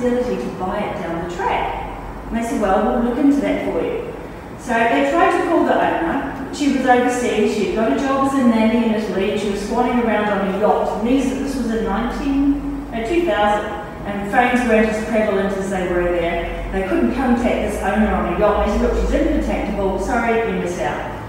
possibility 0.02 0.42
to 0.42 0.50
buy 0.58 0.80
it 0.80 0.94
down 1.00 1.28
the 1.28 1.34
track? 1.34 1.88
And 2.26 2.36
they 2.36 2.42
said, 2.42 2.60
well, 2.60 2.84
we'll 2.84 3.10
look 3.10 3.18
into 3.18 3.40
that 3.40 3.64
for 3.64 3.82
you. 3.82 4.12
So 4.58 4.72
they 4.72 5.10
tried 5.10 5.38
to 5.38 5.48
call 5.48 5.64
the 5.64 5.74
owner. 5.74 6.54
She 6.54 6.76
was 6.76 6.86
overseas. 6.86 7.54
She 7.54 7.72
had 7.72 7.76
got 7.76 7.96
a 7.96 8.00
job 8.00 8.32
as 8.32 8.38
a 8.38 8.44
nanny 8.44 8.86
in 8.86 8.94
Italy. 8.94 9.38
She 9.38 9.50
was 9.50 9.60
swanning 9.60 10.04
around 10.04 10.28
on 10.28 10.54
a 10.54 10.60
yacht. 10.60 10.98
And 10.98 11.08
these, 11.08 11.30
this 11.30 11.56
was 11.56 11.70
in 11.70 11.84
19, 11.84 12.88
uh, 12.92 13.08
2000, 13.08 13.82
and 14.06 14.30
phones 14.30 14.68
weren't 14.68 14.88
as 14.88 15.04
prevalent 15.08 15.56
as 15.56 15.70
they 15.70 15.88
were 15.88 16.04
there. 16.04 16.68
They 16.72 16.88
couldn't 16.88 17.14
contact 17.14 17.72
this 17.72 17.82
owner 17.82 18.12
on 18.12 18.34
a 18.34 18.38
yacht. 18.38 18.66
They 18.66 18.72
said, 18.72 18.82
look, 18.82 18.94
she's 19.00 19.20
incontactable. 19.20 20.02
Sorry, 20.04 20.52
you 20.52 20.60
missed 20.60 20.80
out. 20.80 21.22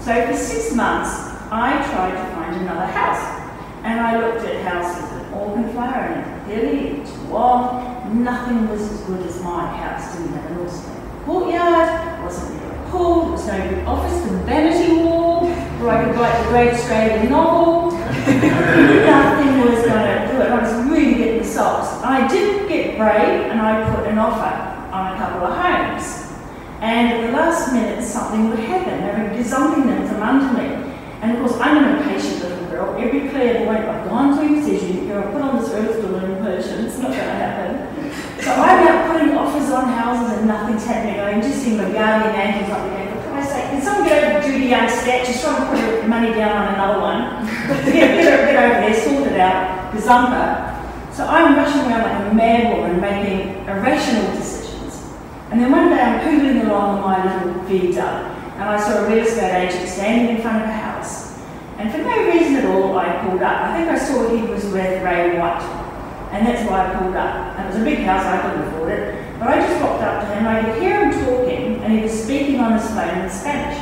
So 0.00 0.26
for 0.26 0.36
six 0.36 0.74
months, 0.74 1.10
I 1.50 1.72
tried 1.90 2.12
to 2.12 2.34
find 2.34 2.56
another 2.56 2.86
house. 2.86 3.38
And 3.82 3.98
I 3.98 4.20
looked 4.20 4.44
at 4.46 4.62
houses 4.62 5.10
in 5.12 5.32
Auchenflower 5.32 6.12
and 6.12 6.50
Hilly, 6.50 7.00
Toowong. 7.06 7.89
Nothing 8.12 8.68
was 8.68 8.82
as 8.82 9.00
good 9.02 9.24
as 9.24 9.40
my 9.42 9.66
house. 9.76 10.16
Didn't 10.16 10.32
have 10.32 10.50
an 10.50 10.66
awesome 10.66 11.00
courtyard, 11.24 12.24
wasn't 12.24 12.60
near 12.60 12.72
a 12.72 12.90
pool, 12.90 13.22
there 13.22 13.32
was 13.32 13.46
no 13.46 13.68
good 13.70 13.86
office 13.86 14.26
and 14.26 14.44
vanity 14.44 14.94
wall 15.04 15.46
where 15.78 15.90
I 15.90 16.04
could 16.04 16.16
write 16.16 16.42
the 16.42 16.48
great 16.50 16.74
Australian 16.74 17.30
novel. 17.30 17.92
Nothing 17.96 19.60
was 19.60 19.86
going 19.86 20.04
to 20.04 20.28
do 20.32 20.42
it. 20.42 20.50
I 20.50 20.58
was 20.60 20.90
really 20.90 21.14
getting 21.14 21.38
the 21.38 21.44
socks. 21.44 22.02
I 22.02 22.26
did 22.26 22.68
get 22.68 22.98
brave 22.98 23.46
and 23.48 23.60
I 23.60 23.88
put 23.94 24.08
an 24.08 24.18
offer 24.18 24.92
on 24.92 25.14
a 25.14 25.16
couple 25.16 25.46
of 25.46 25.56
homes. 25.56 26.26
And 26.80 27.12
at 27.12 27.26
the 27.26 27.32
last 27.32 27.72
minute, 27.72 28.02
something 28.02 28.50
would 28.50 28.58
happen. 28.58 29.00
They 29.06 29.22
were 29.22 29.40
gazumping 29.40 29.86
them 29.86 30.08
from 30.08 30.22
under 30.22 30.60
me. 30.60 30.92
And 31.22 31.36
of 31.36 31.38
course, 31.46 31.60
I'm 31.60 31.84
an 31.84 31.98
impatient 31.98 32.42
little 32.42 32.66
girl. 32.66 32.96
Every 32.98 33.28
clairvoyant 33.28 33.84
I've 33.84 34.08
gone 34.08 34.36
to 34.36 34.62
says, 34.62 34.82
you, 34.82 35.02
you're 35.02 35.22
put 35.30 35.42
on 35.42 35.60
this 35.60 35.70
earth 35.70 36.00
to 36.00 36.08
learn 36.08 36.42
patience. 36.42 36.94
It's 36.94 36.98
not 36.98 37.12
going 37.12 37.18
to 37.18 37.34
happen. 37.34 37.89
So 38.42 38.52
I'm 38.52 38.86
out 38.88 39.12
putting 39.12 39.36
offers 39.36 39.70
on 39.70 39.84
houses 39.88 40.38
and 40.38 40.46
nothing's 40.46 40.84
happening. 40.84 41.20
I'm 41.20 41.42
just 41.42 41.66
in 41.66 41.76
my 41.76 41.90
guardian 41.90 42.34
angels 42.34 42.70
up 42.70 42.88
there. 42.90 43.14
For 43.14 43.30
Christ's 43.30 43.52
sake, 43.52 43.64
can 43.70 43.82
someone 43.82 44.08
get 44.08 44.24
over 44.24 44.46
Judi 44.46 44.68
Young's 44.70 44.92
statue? 44.92 45.32
Just 45.32 45.44
trying 45.44 45.60
to 45.62 45.68
put 45.68 45.78
her 45.78 46.08
money 46.08 46.30
down 46.34 46.56
on 46.56 46.74
another 46.74 47.00
one. 47.00 47.46
get, 47.84 47.94
get, 47.94 48.58
over 48.58 48.80
there, 48.80 48.94
sort 48.94 49.28
it 49.28 49.40
out, 49.40 49.92
gazumper. 49.92 51.14
So 51.14 51.26
I'm 51.26 51.56
rushing 51.56 51.80
around 51.82 52.02
like 52.02 52.32
a 52.32 52.34
mad 52.34 52.76
woman 52.76 53.00
making 53.00 53.66
irrational 53.66 54.34
decisions. 54.36 55.02
And 55.50 55.60
then 55.60 55.70
one 55.70 55.90
day 55.90 56.00
I'm 56.00 56.20
poodling 56.20 56.64
along 56.66 56.98
on 56.98 57.10
my 57.10 57.44
little 57.44 57.62
Vita 57.64 58.36
and 58.60 58.68
I 58.68 58.78
saw 58.78 59.04
a 59.04 59.08
real 59.08 59.24
estate 59.24 59.68
agent 59.68 59.88
standing 59.88 60.36
in 60.36 60.42
front 60.42 60.62
of 60.62 60.68
a 60.68 60.72
house. 60.72 61.38
And 61.78 61.90
for 61.90 61.96
no 61.96 62.26
reason 62.26 62.56
at 62.56 62.66
all, 62.66 62.98
I 62.98 63.24
pulled 63.24 63.40
up. 63.40 63.62
I 63.62 63.78
think 63.78 63.88
I 63.88 63.98
saw 63.98 64.28
he 64.28 64.42
was 64.42 64.64
with 64.66 65.02
Ray 65.02 65.38
White, 65.38 65.79
and 66.32 66.46
that's 66.46 66.68
why 66.68 66.86
I 66.86 66.98
pulled 66.98 67.16
up. 67.16 67.58
And 67.58 67.64
it 67.64 67.72
was 67.72 67.80
a 67.82 67.84
big 67.84 67.98
house, 68.00 68.24
I 68.24 68.40
couldn't 68.40 68.68
afford 68.68 68.90
it. 68.92 69.38
But 69.38 69.48
I 69.48 69.66
just 69.66 69.82
walked 69.82 70.02
up 70.02 70.22
to 70.22 70.34
him, 70.34 70.46
I 70.46 70.62
could 70.62 70.82
hear 70.82 71.10
him 71.10 71.24
talking, 71.24 71.82
and 71.82 71.92
he 71.92 72.02
was 72.02 72.12
speaking 72.24 72.60
on 72.60 72.78
his 72.78 72.86
phone 72.90 73.18
in 73.18 73.30
Spanish. 73.30 73.78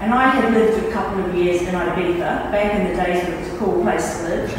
And 0.00 0.14
I 0.14 0.28
had 0.28 0.54
lived 0.54 0.86
a 0.86 0.92
couple 0.92 1.24
of 1.24 1.34
years 1.34 1.62
in 1.62 1.74
Ibiza, 1.74 2.52
back 2.52 2.74
in 2.74 2.86
the 2.88 2.94
days 2.94 3.24
when 3.24 3.32
it 3.32 3.40
was 3.40 3.48
a 3.52 3.58
cool 3.58 3.82
place 3.82 4.18
to 4.18 4.22
live. 4.28 4.50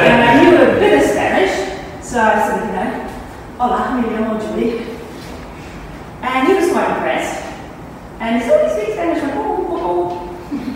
and 0.00 0.22
I 0.24 0.42
knew 0.42 0.56
a 0.56 0.80
bit 0.80 1.04
of 1.04 1.10
Spanish, 1.10 1.52
so 2.02 2.20
I 2.20 2.40
said, 2.40 2.64
you 2.64 2.72
know, 2.72 3.08
hola, 3.58 4.00
me 4.00 4.08
llamo 4.08 4.40
Julie. 4.40 4.96
And 6.22 6.48
he 6.48 6.54
was 6.54 6.72
quite 6.72 6.88
impressed. 6.88 7.44
And 8.18 8.40
he 8.40 8.48
said, 8.48 8.56
oh, 8.56 8.64
you 8.64 8.82
speak 8.82 8.94
Spanish? 8.94 9.22
Like, 9.24 9.34
oh, 9.36 9.66
oh, 9.68 9.78
oh. 9.84 10.30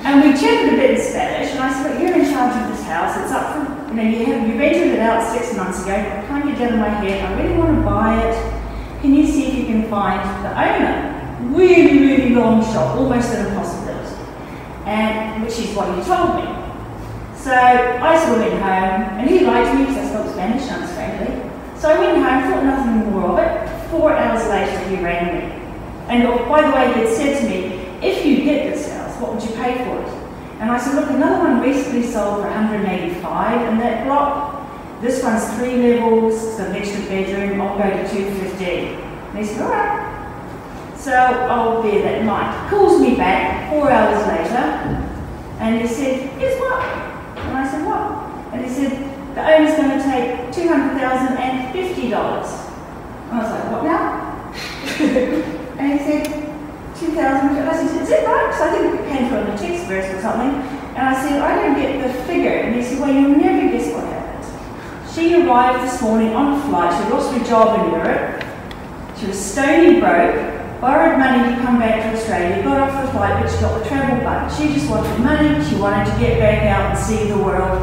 And 0.05 0.23
we 0.23 0.39
chatted 0.39 0.75
a 0.75 0.77
bit 0.77 0.91
in 0.91 1.01
Spanish, 1.01 1.53
and 1.53 1.61
I 1.61 1.73
said, 1.73 1.91
look, 1.91 2.01
you're 2.03 2.19
in 2.23 2.31
charge 2.31 2.55
of 2.63 2.69
this 2.69 2.85
house. 2.85 3.17
It's 3.17 3.33
up 3.33 3.55
for, 3.55 3.84
you 3.95 4.03
know, 4.03 4.11
you, 4.11 4.27
have, 4.27 4.49
you 4.49 4.59
rented 4.59 4.89
it 4.89 4.99
out 4.99 5.23
six 5.33 5.57
months 5.57 5.83
ago. 5.83 5.93
I 5.93 6.27
can't 6.27 6.45
get 6.47 6.59
down 6.59 6.75
in 6.75 6.81
my 6.81 6.89
head. 6.89 7.25
I 7.25 7.41
really 7.41 7.57
want 7.57 7.77
to 7.77 7.83
buy 7.83 8.29
it. 8.29 9.01
Can 9.01 9.15
you 9.15 9.25
see 9.25 9.47
if 9.47 9.55
you 9.59 9.67
can 9.67 9.89
find 9.89 10.19
the 10.45 10.51
owner? 10.51 11.57
Really, 11.57 11.99
really 12.01 12.31
long 12.31 12.61
shot, 12.63 12.99
almost 12.99 13.33
an 13.35 13.47
impossibility. 13.47 14.17
And 14.87 15.45
which 15.45 15.59
is 15.61 15.77
what 15.77 15.95
he 15.95 16.03
told 16.03 16.43
me. 16.43 16.51
So 17.37 17.53
I 17.53 18.19
sort 18.27 18.41
of 18.41 18.47
went 18.49 18.61
home, 18.61 19.21
and 19.21 19.31
he 19.31 19.45
liked 19.45 19.79
me 19.79 19.85
because 19.85 19.99
I 19.99 20.09
spoke 20.11 20.33
Spanish, 20.33 20.69
unstrangely. 20.69 21.51
So 21.79 21.91
I 21.91 21.99
went 21.99 22.17
home, 22.17 22.51
thought 22.51 22.65
nothing 22.65 23.13
more 23.13 23.31
of 23.31 23.39
it. 23.39 23.91
Four 23.91 24.13
hours 24.13 24.49
later, 24.49 24.79
he 24.89 25.05
rang 25.05 25.27
me. 25.39 25.55
And 26.09 26.49
by 26.49 26.63
the 26.63 26.75
way, 26.75 26.93
he 26.95 27.01
had 27.07 27.17
said 27.17 27.41
to 27.41 27.49
me, 27.49 27.85
if 28.03 28.27
you 28.27 28.45
get 28.45 28.75
this 28.75 28.91
house, 28.91 29.21
what 29.21 29.35
would 29.35 29.43
you 29.43 29.55
pay 29.55 29.85
for 29.85 30.01
it? 30.03 30.24
And 30.61 30.71
I 30.71 30.79
said, 30.79 30.95
look, 30.95 31.11
another 31.11 31.39
one 31.39 31.61
recently 31.61 32.03
sold 32.03 32.37
for 32.37 32.49
185 32.49 33.73
in 33.73 33.79
that 33.79 34.05
block. 34.07 35.01
This 35.01 35.23
one's 35.23 35.45
three 35.55 35.77
levels, 35.77 36.35
it's 36.43 36.57
got 36.57 36.71
an 36.71 36.77
extra 36.77 37.01
bedroom, 37.03 37.61
I'll 37.61 37.77
go 37.77 37.85
to 37.85 38.09
215. 38.09 38.69
And 38.69 39.39
he 39.39 39.45
said, 39.45 39.63
all 39.63 39.71
right. 39.71 40.95
So 40.97 41.13
I'll 41.13 41.83
be 41.83 41.99
that 41.99 42.25
night. 42.25 42.71
Calls 42.71 43.01
me 43.01 43.17
back 43.17 43.71
four 43.71 43.91
hours 43.91 44.27
later, 44.27 44.57
and 45.61 45.81
he 45.83 45.87
said, 45.87 46.31
here's 46.39 46.59
what? 46.59 46.81
And 46.83 47.59
I 47.59 47.71
said, 47.71 47.85
what? 47.85 48.55
And 48.55 48.65
he 48.65 48.71
said, 48.71 48.91
the 49.35 49.43
owner's 49.43 49.77
going 49.77 49.99
to 49.99 50.05
take 50.05 50.55
$200,050. 50.55 52.05
And 52.05 52.15
I 52.15 53.43
was 53.43 53.51
like, 53.51 53.73
what 53.73 53.85
now? 53.85 54.25
and 55.79 55.93
he 55.93 56.05
said, 56.07 56.44
2000 56.99 57.57
And 57.57 57.69
I 57.69 57.87
said, 57.87 58.03
is 58.03 58.11
it 58.11 58.27
right? 58.27 58.47
Because 58.47 58.61
I 58.61 58.71
think 58.73 59.01
it 59.01 59.09
came 59.09 59.29
from 59.29 59.47
the 59.47 59.57
text 59.57 59.87
verse 59.87 60.07
or 60.15 60.21
something. 60.21 60.55
And 60.95 61.09
I 61.09 61.15
said, 61.23 61.41
I 61.41 61.63
don't 61.63 61.81
get 61.81 62.07
the 62.07 62.23
figure. 62.25 62.51
And 62.51 62.75
he 62.75 62.83
said, 62.83 63.01
well, 63.01 63.13
you'll 63.13 63.37
never 63.37 63.69
guess 63.71 63.93
what 63.93 64.05
happened. 64.05 65.11
She 65.13 65.35
arrived 65.35 65.85
this 65.85 66.01
morning 66.03 66.35
on 66.35 66.59
a 66.59 66.63
flight. 66.69 66.93
She 66.93 67.11
lost 67.11 67.37
her 67.37 67.45
job 67.45 67.85
in 67.85 67.93
Europe. 67.93 68.45
She 69.19 69.27
was 69.27 69.39
stony 69.39 70.01
broke 70.01 70.55
borrowed 70.85 71.19
money 71.19 71.49
to 71.49 71.63
come 71.63 71.79
back 71.79 72.03
to 72.03 72.19
Australia, 72.19 72.63
got 72.63 72.77
off 72.77 73.07
the 73.07 73.11
flight, 73.13 73.43
but 73.43 73.51
she 73.51 73.59
got 73.59 73.83
the 73.83 73.89
travel 73.89 74.21
bug. 74.21 74.53
She 74.53 74.75
just 74.75 74.91
wanted 74.91 75.19
money, 75.19 75.65
she 75.65 75.77
wanted 75.77 76.05
to 76.13 76.21
get 76.21 76.39
back 76.39 76.65
out 76.69 76.91
and 76.91 76.99
see 76.99 77.27
the 77.29 77.39
world. 77.39 77.81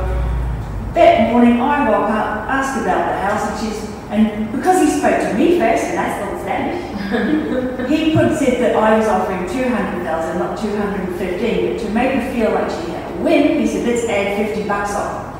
That 0.93 1.31
morning 1.31 1.59
I 1.59 1.89
woke 1.89 2.11
up, 2.11 2.45
asked 2.45 2.79
about 2.79 3.09
the 3.09 3.17
house, 3.25 3.49
and 3.49 3.57
she's 3.57 3.89
and 4.11 4.51
because 4.51 4.85
he 4.85 4.99
spoke 4.99 5.17
to 5.17 5.33
me 5.33 5.57
first, 5.57 5.85
and 5.85 5.97
that's 5.97 6.19
not 6.21 6.41
Spanish, 6.41 6.90
he 7.11 8.15
put 8.15 8.39
said 8.39 8.61
that 8.63 8.75
I 8.75 8.97
was 8.97 9.07
offering 9.07 9.43
two 9.49 9.67
hundred 9.67 10.03
thousand, 10.03 10.39
not 10.39 10.57
two 10.57 10.71
hundred 10.77 11.09
and 11.09 11.15
fifteen. 11.19 11.73
But 11.73 11.83
to 11.83 11.89
make 11.89 12.11
her 12.15 12.33
feel 12.33 12.51
like 12.51 12.71
she 12.71 12.91
had 12.91 13.11
a 13.11 13.15
win, 13.21 13.59
he 13.59 13.67
said, 13.67 13.85
"Let's 13.85 14.07
add 14.07 14.37
fifty 14.39 14.65
bucks 14.65 14.95
on." 14.95 15.35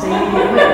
So 0.00 0.06
you 0.06 0.12
get 0.12 0.32
a 0.32 0.52
win. 0.52 0.64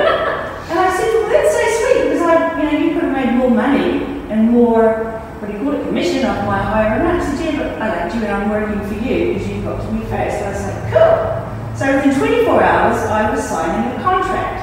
And 0.71 0.79
I 0.79 0.87
said, 0.95 1.11
"Well, 1.11 1.27
that's 1.27 1.51
so 1.51 1.63
sweet 1.83 2.03
because 2.07 2.21
I, 2.21 2.33
you 2.57 2.63
know, 2.63 2.79
you 2.79 2.93
could 2.93 3.03
have 3.03 3.25
made 3.25 3.35
more 3.35 3.51
money 3.51 4.03
and 4.31 4.51
more." 4.51 5.19
What 5.41 5.51
do 5.51 5.57
you 5.57 5.63
call 5.63 5.73
it? 5.73 5.83
Commission 5.87 6.23
off 6.25 6.45
my 6.45 6.61
higher 6.61 7.01
amount. 7.01 7.23
I 7.23 7.35
said, 7.35 7.53
yeah, 7.53 7.57
but 7.57 7.81
I 7.81 8.05
like 8.05 8.13
you 8.13 8.21
and 8.21 8.31
I'm 8.31 8.49
working 8.51 8.79
for 8.87 8.93
you 8.93 9.33
because 9.33 9.49
you've 9.49 9.65
got 9.65 9.81
to 9.81 9.91
me 9.91 10.05
first. 10.05 10.37
So 10.37 10.45
I 10.45 10.49
was 10.53 10.63
like, 10.63 10.93
cool. 10.93 11.41
So 11.75 11.95
within 11.95 12.45
24 12.45 12.63
hours, 12.63 12.97
I 13.09 13.31
was 13.31 13.43
signing 13.43 13.99
a 13.99 14.03
contract. 14.03 14.61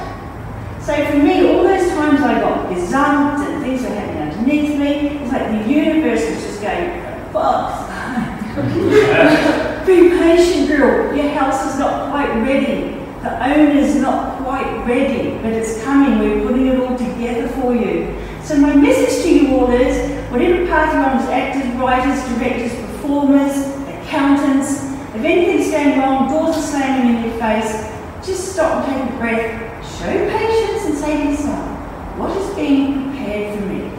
So 0.81 0.95
for 1.11 1.17
me, 1.17 1.51
all 1.51 1.63
those 1.63 1.89
times 1.91 2.21
I 2.21 2.39
got 2.39 2.71
gazumped 2.71 3.45
and 3.45 3.61
things 3.61 3.81
were 3.81 3.89
happening 3.89 4.18
underneath 4.39 4.77
me, 4.77 5.19
it's 5.19 5.31
like 5.31 5.47
the 5.47 5.71
universe 5.71 6.27
was 6.29 6.43
just 6.43 6.61
going, 6.61 7.01
fuck. 7.31 7.87
Be 9.85 10.09
patient, 10.09 10.67
girl. 10.69 11.15
Your 11.15 11.29
house 11.29 11.73
is 11.73 11.79
not 11.79 12.11
quite 12.11 12.33
ready. 12.41 12.95
The 13.21 13.45
owner's 13.45 13.95
not 13.95 14.41
quite 14.43 14.85
ready, 14.85 15.37
but 15.41 15.51
it's 15.53 15.83
coming. 15.83 16.19
We're 16.19 16.47
putting 16.47 16.67
it 16.67 16.79
all 16.79 16.97
together 16.97 17.47
for 17.49 17.75
you. 17.75 18.15
So 18.43 18.57
my 18.57 18.75
message 18.75 19.23
to 19.23 19.33
you 19.33 19.55
all 19.55 19.69
is, 19.71 20.31
whatever 20.31 20.65
path 20.67 20.93
you're 20.93 21.03
on 21.03 21.17
as 21.17 21.29
actors, 21.29 21.71
writers, 21.75 22.37
directors, 22.37 22.73
performers, 22.91 23.67
accountants, 23.87 24.83
if 25.15 25.23
anything's 25.23 25.71
going 25.71 25.99
wrong, 25.99 26.29
doors 26.29 26.55
are 26.55 26.61
slamming 26.61 27.17
in 27.17 27.29
your 27.29 27.39
face, 27.39 27.85
just 28.25 28.53
stop 28.53 28.87
and 28.87 29.07
take 29.07 29.13
a 29.13 29.17
breath, 29.17 29.97
show 29.97 30.29
patience 30.29 30.85
and 30.85 30.97
say 30.97 31.23
to 31.23 31.29
yourself, 31.31 32.17
what 32.17 32.35
is 32.37 32.55
being 32.55 33.09
prepared 33.09 33.59
for 33.59 33.65
me? 33.65 33.98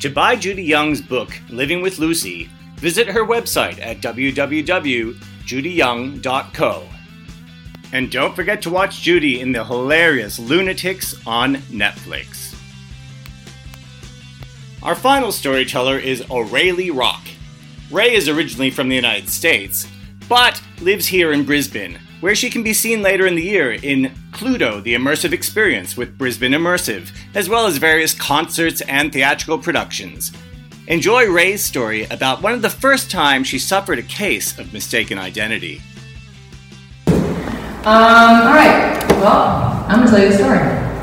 To 0.00 0.08
buy 0.08 0.34
Judi 0.34 0.66
Young's 0.66 1.02
book, 1.02 1.30
Living 1.50 1.82
with 1.82 1.98
Lucy, 1.98 2.48
visit 2.76 3.06
her 3.08 3.26
website 3.26 3.78
at 3.84 4.00
www.judiyoung.co. 4.00 6.88
And 7.92 8.10
don't 8.10 8.34
forget 8.34 8.62
to 8.62 8.70
watch 8.70 9.02
Judi 9.02 9.40
in 9.40 9.52
the 9.52 9.62
hilarious 9.62 10.38
Lunatics 10.38 11.14
on 11.26 11.56
Netflix. 11.56 12.56
Our 14.82 14.94
final 14.94 15.32
storyteller 15.32 15.98
is 15.98 16.22
Aurelie 16.30 16.90
Roque. 16.90 17.28
Ray 17.90 18.14
is 18.14 18.30
originally 18.30 18.70
from 18.70 18.88
the 18.88 18.96
United 18.96 19.28
States, 19.28 19.86
but 20.30 20.62
lives 20.80 21.06
here 21.06 21.32
in 21.32 21.44
Brisbane, 21.44 22.00
where 22.20 22.34
she 22.34 22.50
can 22.50 22.62
be 22.62 22.72
seen 22.72 23.02
later 23.02 23.26
in 23.26 23.34
the 23.34 23.42
year 23.42 23.72
in 23.72 24.12
Cluedo, 24.32 24.82
the 24.82 24.94
immersive 24.94 25.32
experience 25.32 25.96
with 25.96 26.16
Brisbane 26.16 26.52
Immersive, 26.52 27.10
as 27.34 27.48
well 27.48 27.66
as 27.66 27.78
various 27.78 28.14
concerts 28.14 28.80
and 28.82 29.12
theatrical 29.12 29.58
productions. 29.58 30.32
Enjoy 30.86 31.30
Ray's 31.30 31.64
story 31.64 32.04
about 32.06 32.42
one 32.42 32.52
of 32.52 32.62
the 32.62 32.70
first 32.70 33.10
times 33.10 33.46
she 33.46 33.58
suffered 33.58 33.98
a 33.98 34.02
case 34.02 34.58
of 34.58 34.72
mistaken 34.72 35.18
identity. 35.18 35.80
Um, 37.06 37.86
all 37.86 38.52
right. 38.52 38.98
Well, 39.20 39.84
I'm 39.88 40.00
gonna 40.00 40.10
tell 40.10 40.22
you 40.22 40.30
the 40.30 40.36
story. 40.36 40.58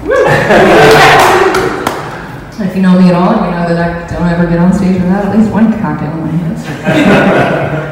if 2.70 2.76
you 2.76 2.82
know 2.82 3.00
me 3.00 3.10
at 3.10 3.16
all, 3.16 3.46
you 3.46 3.52
know 3.52 3.68
that 3.68 3.80
I 3.80 4.08
don't 4.14 4.28
ever 4.28 4.48
get 4.48 4.60
on 4.60 4.74
stage 4.74 5.02
without 5.02 5.26
at 5.26 5.38
least 5.38 5.52
one 5.52 5.72
cocktail 5.80 6.12
in 6.12 6.22
my 6.22 6.32
hands. 6.32 6.66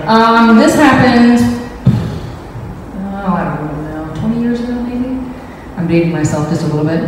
um, 0.08 0.58
this 0.58 0.76
happened. 0.76 1.55
Dating 5.96 6.12
myself 6.12 6.50
just 6.50 6.64
a 6.64 6.68
little 6.68 6.84
bit. 6.84 7.08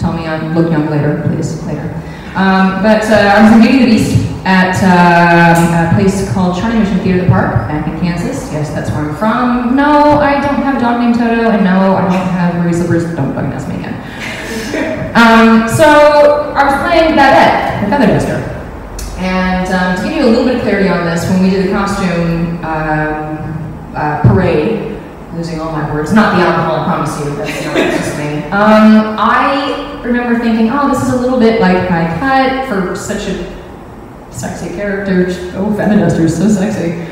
Tell 0.00 0.12
me 0.12 0.26
I 0.26 0.52
look 0.52 0.68
young 0.68 0.90
later, 0.90 1.22
please, 1.28 1.62
later. 1.62 1.86
Um, 2.34 2.82
but 2.82 3.06
uh, 3.06 3.14
I 3.14 3.44
was 3.44 3.52
in 3.54 3.60
Beauty 3.62 3.78
and 3.78 3.92
the 3.92 3.96
Beast 3.96 4.26
at 4.44 4.74
uh, 4.82 5.86
a 5.86 5.94
place 5.94 6.28
called 6.32 6.56
Shawnee 6.56 6.80
Mission 6.80 6.98
Theater 7.06 7.22
the 7.22 7.28
Park 7.28 7.68
back 7.68 7.86
in 7.86 8.00
Kansas. 8.00 8.50
Yes, 8.50 8.70
that's 8.70 8.90
where 8.90 9.08
I'm 9.08 9.14
from. 9.14 9.76
No, 9.76 10.18
I 10.18 10.40
don't 10.40 10.60
have 10.60 10.78
a 10.78 10.80
dog 10.80 10.98
named 10.98 11.14
Toto, 11.14 11.50
and 11.50 11.62
no, 11.62 11.94
I 11.94 12.02
don't 12.02 12.28
have 12.34 12.64
Ruby 12.64 12.74
Slippers. 12.74 13.04
Don't 13.14 13.32
fucking 13.32 13.52
ask 13.52 13.68
me 13.68 13.76
again. 13.76 15.02
Um, 15.16 15.66
so 15.66 16.52
I 16.54 16.66
was 16.66 16.74
playing 16.84 17.12
Babette, 17.12 17.84
the 17.84 17.88
feather 17.88 18.06
duster. 18.06 18.36
And 19.16 19.66
um, 19.72 19.96
to 19.96 20.02
give 20.02 20.18
you 20.18 20.26
a 20.26 20.28
little 20.28 20.44
bit 20.44 20.56
of 20.56 20.62
clarity 20.62 20.90
on 20.90 21.06
this, 21.06 21.24
when 21.30 21.42
we 21.42 21.48
did 21.48 21.68
the 21.68 21.72
costume 21.72 22.62
um, 22.62 23.94
uh, 23.94 24.20
parade, 24.24 24.95
losing 25.36 25.60
all 25.60 25.70
my 25.70 25.92
words, 25.92 26.12
not 26.12 26.36
the 26.36 26.42
alcohol, 26.42 26.80
I 26.80 26.84
promise 26.84 27.20
you, 27.20 27.36
that's 27.36 27.64
not 27.64 27.76
just 27.76 28.18
me. 28.18 28.44
Um, 28.46 29.16
I 29.18 30.00
remember 30.02 30.38
thinking, 30.40 30.70
oh, 30.72 30.88
this 30.88 31.02
is 31.02 31.12
a 31.12 31.20
little 31.20 31.38
bit 31.38 31.60
like 31.60 31.90
my 31.90 32.06
cut 32.18 32.66
for 32.68 32.96
such 32.96 33.28
a 33.28 34.32
sexy 34.32 34.68
character. 34.68 35.26
Oh, 35.54 35.76
duster 35.76 36.24
is 36.24 36.36
so 36.38 36.48
sexy. 36.48 37.02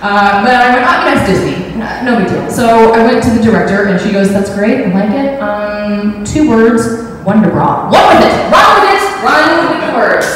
Uh, 0.00 0.44
but 0.44 0.54
I 0.54 0.74
went, 0.74 0.86
oh, 0.86 1.04
yeah, 1.06 1.18
it's 1.18 1.30
Disney. 1.30 1.78
No, 1.78 2.02
no 2.04 2.18
big 2.18 2.28
deal. 2.28 2.50
So 2.50 2.92
I 2.92 3.04
went 3.04 3.22
to 3.24 3.30
the 3.30 3.42
director, 3.42 3.86
and 3.86 4.00
she 4.00 4.12
goes, 4.12 4.30
that's 4.30 4.52
great, 4.54 4.86
I 4.86 4.90
like 4.92 5.10
it. 5.10 5.40
Um, 5.40 6.24
two 6.24 6.48
words, 6.48 7.04
Wonder 7.24 7.50
Bra. 7.50 7.90
Run 7.90 8.16
with 8.16 8.26
it! 8.26 8.52
Run 8.52 8.80
with 8.80 8.90
it! 8.90 9.22
Run 9.22 9.68
with 9.70 9.90
the 9.90 9.96
words. 9.96 10.26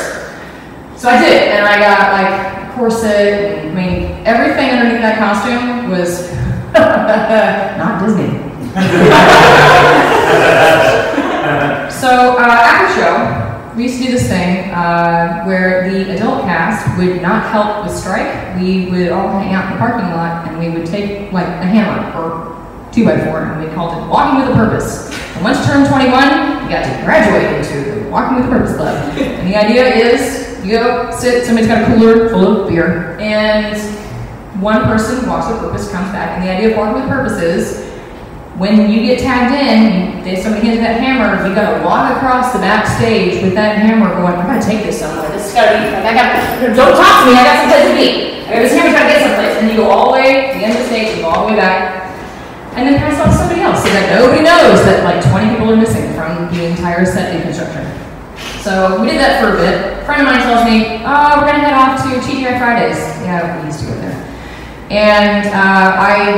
So 1.00 1.08
I 1.08 1.20
did, 1.20 1.48
and 1.48 1.66
I 1.66 1.78
got 1.80 2.12
like 2.12 2.74
corset, 2.76 3.66
I 3.66 3.68
mean, 3.70 4.26
everything 4.26 4.70
underneath 4.70 5.02
that 5.02 5.18
costume 5.18 5.90
was 5.90 6.41
not 7.78 8.04
Disney. 8.04 8.38
so 11.90 12.36
uh, 12.38 12.40
after 12.40 13.00
show, 13.00 13.76
we 13.76 13.84
used 13.84 13.98
to 13.98 14.04
do 14.04 14.12
this 14.12 14.28
thing 14.28 14.70
uh, 14.70 15.44
where 15.44 15.90
the 15.90 16.14
adult 16.14 16.44
cast 16.44 16.96
would 16.98 17.22
not 17.22 17.50
help 17.50 17.84
with 17.84 17.94
strike. 17.94 18.56
We 18.58 18.90
would 18.90 19.10
all 19.10 19.28
hang 19.38 19.54
out 19.54 19.66
in 19.66 19.72
the 19.72 19.78
parking 19.78 20.10
lot, 20.10 20.48
and 20.48 20.58
we 20.58 20.70
would 20.70 20.86
take 20.86 21.32
like 21.32 21.46
a 21.46 21.66
hammer 21.66 22.18
or 22.18 22.52
two 22.92 23.04
by 23.04 23.18
four, 23.24 23.42
and 23.42 23.66
we 23.66 23.74
called 23.74 24.02
it 24.02 24.08
Walking 24.08 24.40
with 24.40 24.50
a 24.50 24.54
Purpose. 24.54 25.10
And 25.34 25.44
once 25.44 25.58
you 25.60 25.72
turn 25.72 25.88
21, 25.88 26.64
you 26.64 26.68
got 26.68 26.84
to 26.84 27.04
graduate 27.04 27.56
into 27.56 27.90
the 27.90 28.10
Walking 28.10 28.36
with 28.36 28.46
a 28.46 28.48
Purpose 28.48 28.76
Club. 28.76 29.18
And 29.18 29.48
the 29.48 29.56
idea 29.56 29.84
is 29.84 30.64
you 30.64 30.72
go 30.72 31.10
sit, 31.10 31.44
somebody's 31.44 31.68
got 31.68 31.82
a 31.82 31.86
cooler 31.86 32.28
full 32.28 32.46
of 32.46 32.68
beer, 32.68 33.18
and 33.18 33.76
one 34.62 34.86
person 34.86 35.26
walks 35.26 35.50
with 35.50 35.58
purpose, 35.58 35.90
comes 35.90 36.14
back, 36.14 36.38
and 36.38 36.46
the 36.46 36.50
idea 36.54 36.70
of 36.70 36.78
walking 36.78 37.02
with 37.02 37.10
purpose 37.10 37.42
is 37.42 37.82
when 38.54 38.86
you 38.86 39.02
get 39.02 39.18
tagged 39.18 39.50
in, 39.50 40.22
they 40.22 40.38
somebody 40.38 40.70
hands 40.70 40.78
you 40.78 40.86
that 40.86 41.02
hammer, 41.02 41.34
you 41.42 41.50
gotta 41.50 41.82
walk 41.82 42.14
across 42.14 42.54
the 42.54 42.62
backstage 42.62 43.42
with 43.42 43.58
that 43.58 43.74
hammer 43.82 44.14
going, 44.14 44.38
I 44.38 44.46
gotta 44.46 44.62
take 44.62 44.86
this 44.86 45.02
somewhere. 45.02 45.26
This 45.34 45.50
has 45.50 45.58
gotta 45.58 45.82
be 45.82 45.90
like 45.90 46.06
I 46.06 46.14
got 46.14 46.28
don't 46.78 46.94
talk 46.94 47.26
to 47.26 47.26
me, 47.26 47.34
I 47.34 47.42
got 47.42 47.56
someplace 47.58 47.90
to 47.90 47.96
be. 47.98 48.08
I 48.46 48.48
got 48.54 48.62
this 48.62 48.72
hammer, 48.78 48.94
gotta 48.94 49.10
get 49.10 49.20
someplace. 49.26 49.54
And 49.58 49.64
you 49.66 49.76
go 49.82 49.90
all 49.90 50.14
the 50.14 50.22
way 50.22 50.54
to 50.54 50.58
the 50.60 50.62
end 50.62 50.72
of 50.78 50.80
the 50.84 50.86
stage, 50.86 51.16
you 51.16 51.26
go 51.26 51.34
all 51.34 51.42
the 51.42 51.50
way 51.50 51.58
back, 51.58 52.06
and 52.78 52.86
then 52.86 53.02
pass 53.02 53.18
on 53.18 53.32
to 53.32 53.34
somebody 53.34 53.66
else 53.66 53.82
so 53.82 53.90
that 53.90 54.14
nobody 54.14 54.46
knows 54.46 54.78
that 54.86 55.02
like 55.02 55.18
20 55.26 55.58
people 55.58 55.74
are 55.74 55.80
missing 55.80 56.06
from 56.14 56.46
the 56.54 56.70
entire 56.70 57.02
set 57.02 57.34
deconstruction. 57.34 57.82
So 58.62 59.02
we 59.02 59.10
did 59.10 59.18
that 59.18 59.42
for 59.42 59.56
a 59.56 59.58
bit. 59.58 59.98
A 59.98 60.04
friend 60.06 60.22
of 60.22 60.30
mine 60.30 60.38
tells 60.38 60.62
me, 60.70 61.02
oh, 61.02 61.42
we're 61.42 61.50
gonna 61.50 61.66
head 61.66 61.74
off 61.74 61.98
to 61.98 62.14
TGI 62.22 62.62
Fridays. 62.62 63.00
Yeah, 63.26 63.58
we 63.58 63.66
used 63.66 63.82
to 63.82 63.90
go 63.90 63.98
there. 63.98 64.31
And 64.92 65.48
uh, 65.48 65.96
I, 65.96 66.36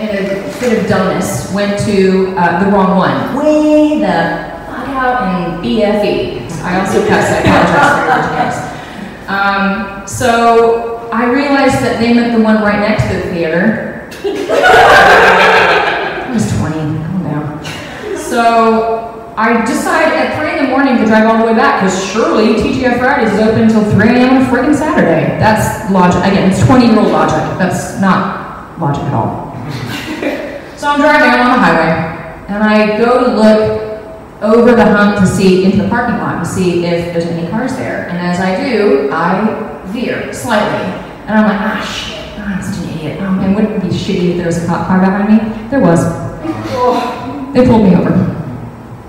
in 0.00 0.08
a 0.14 0.46
fit 0.52 0.78
of 0.78 0.86
dumbness, 0.88 1.50
went 1.52 1.76
to 1.80 2.32
uh, 2.38 2.62
the 2.64 2.70
wrong 2.70 2.96
one. 2.96 3.34
Way 3.36 3.98
the 3.98 4.46
fuck 4.70 4.86
out 4.90 5.24
in 5.26 5.58
BFE. 5.60 6.48
I 6.62 6.78
also 6.78 7.04
cussed, 7.08 7.32
I 7.32 7.38
apologize 7.42 8.58
for 8.62 8.70
Um, 9.32 10.06
so 10.06 11.08
I 11.12 11.24
realized 11.32 11.82
that 11.82 11.98
they 11.98 12.14
meant 12.14 12.36
the 12.38 12.44
one 12.44 12.62
right 12.62 12.78
next 12.78 13.08
to 13.08 13.14
the 13.16 13.22
theater. 13.34 14.08
I 14.22 16.30
was 16.32 16.46
20, 16.58 16.78
I 16.78 16.80
don't 16.80 17.24
know. 17.24 17.60
So 18.16 19.34
I 19.36 19.64
decided 19.66 20.14
at 20.16 20.38
3 20.40 20.53
in 21.14 21.22
the 21.22 21.26
morning 21.26 21.26
to 21.26 21.26
drive 21.26 21.26
all 21.26 21.38
the 21.38 21.44
way 21.44 21.56
back 21.56 21.82
because 21.82 22.12
surely 22.12 22.54
TGI 22.54 22.98
Fridays 22.98 23.32
is 23.32 23.40
open 23.40 23.62
until 23.62 23.84
3 23.90 24.08
a.m. 24.08 24.36
on 24.36 24.50
friggin' 24.50 24.74
Saturday. 24.74 25.38
That's 25.38 25.90
logic. 25.90 26.18
Again, 26.24 26.50
it's 26.50 26.64
20 26.66 26.86
year 26.86 26.98
old 26.98 27.12
logic. 27.12 27.58
That's 27.58 28.00
not 28.00 28.78
logic 28.80 29.04
at 29.04 29.14
all. 29.14 29.54
so 30.76 30.88
I'm 30.88 31.00
driving, 31.00 31.30
I'm 31.30 31.46
on 31.46 31.52
the 31.52 31.62
highway, 31.62 32.46
and 32.48 32.62
I 32.62 32.98
go 32.98 33.24
to 33.24 33.34
look 33.34 33.84
over 34.42 34.74
the 34.74 34.84
hump 34.84 35.18
to 35.20 35.26
see 35.26 35.64
into 35.64 35.82
the 35.82 35.88
parking 35.88 36.18
lot 36.18 36.40
to 36.40 36.46
see 36.46 36.84
if 36.84 37.12
there's 37.12 37.26
any 37.26 37.48
cars 37.50 37.76
there. 37.76 38.08
And 38.08 38.18
as 38.18 38.40
I 38.40 38.68
do, 38.68 39.08
I 39.10 39.82
veer 39.86 40.32
slightly. 40.32 40.84
And 41.26 41.38
I'm 41.38 41.46
like, 41.48 41.60
ah, 41.60 41.80
shit, 41.80 42.38
oh, 42.38 42.42
I'm 42.42 42.62
such 42.62 42.84
an 42.84 42.98
idiot. 42.98 43.18
Oh 43.20 43.30
man, 43.30 43.54
wouldn't 43.54 43.76
it 43.76 43.82
be 43.82 43.94
shitty 43.94 44.30
if 44.30 44.36
there 44.36 44.46
was 44.46 44.62
a 44.62 44.66
cop 44.66 44.86
car 44.86 45.00
behind 45.00 45.30
me? 45.30 45.68
There 45.70 45.80
was. 45.80 46.24
They 47.54 47.64
pulled 47.64 47.84
me 47.84 47.94
over 47.94 48.43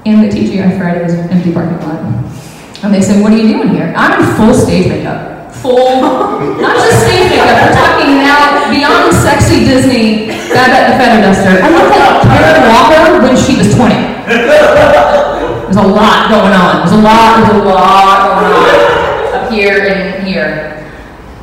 in 0.06 0.22
the 0.22 0.30
TGI 0.30 0.78
Fridays 0.78 1.14
empty 1.34 1.52
parking 1.52 1.82
lot. 1.82 1.98
And 2.84 2.94
they 2.94 3.02
said, 3.02 3.22
What 3.22 3.34
are 3.34 3.38
you 3.38 3.50
doing 3.50 3.70
here? 3.70 3.94
I'm 3.98 4.22
in 4.22 4.36
full 4.38 4.54
stage 4.54 4.88
makeup. 4.88 5.52
Full, 5.66 6.02
not 6.62 6.78
just 6.78 7.02
stage 7.02 7.34
makeup, 7.34 7.58
we're 7.58 7.74
talking 7.74 8.22
now 8.22 8.70
beyond 8.70 9.14
sexy 9.18 9.66
Disney 9.66 10.28
Babette 10.54 10.94
the 10.94 10.96
Feather 11.02 11.22
Duster. 11.26 11.58
I 11.58 11.70
look 11.74 11.90
like 11.90 12.22
Karen 12.30 12.70
Walker 12.70 13.26
when 13.26 13.36
she 13.36 13.58
was 13.58 13.74
20. 13.74 13.96
There's 15.66 15.78
a 15.78 15.88
lot 15.90 16.30
going 16.30 16.54
on. 16.54 16.86
There's 16.86 16.94
a 16.94 17.02
lot, 17.02 17.42
there's 17.42 17.62
a 17.62 17.66
lot 17.66 18.18
going 18.30 18.54
on 18.54 19.42
up 19.42 19.52
here 19.52 19.90
and 19.90 20.28
here. 20.28 20.72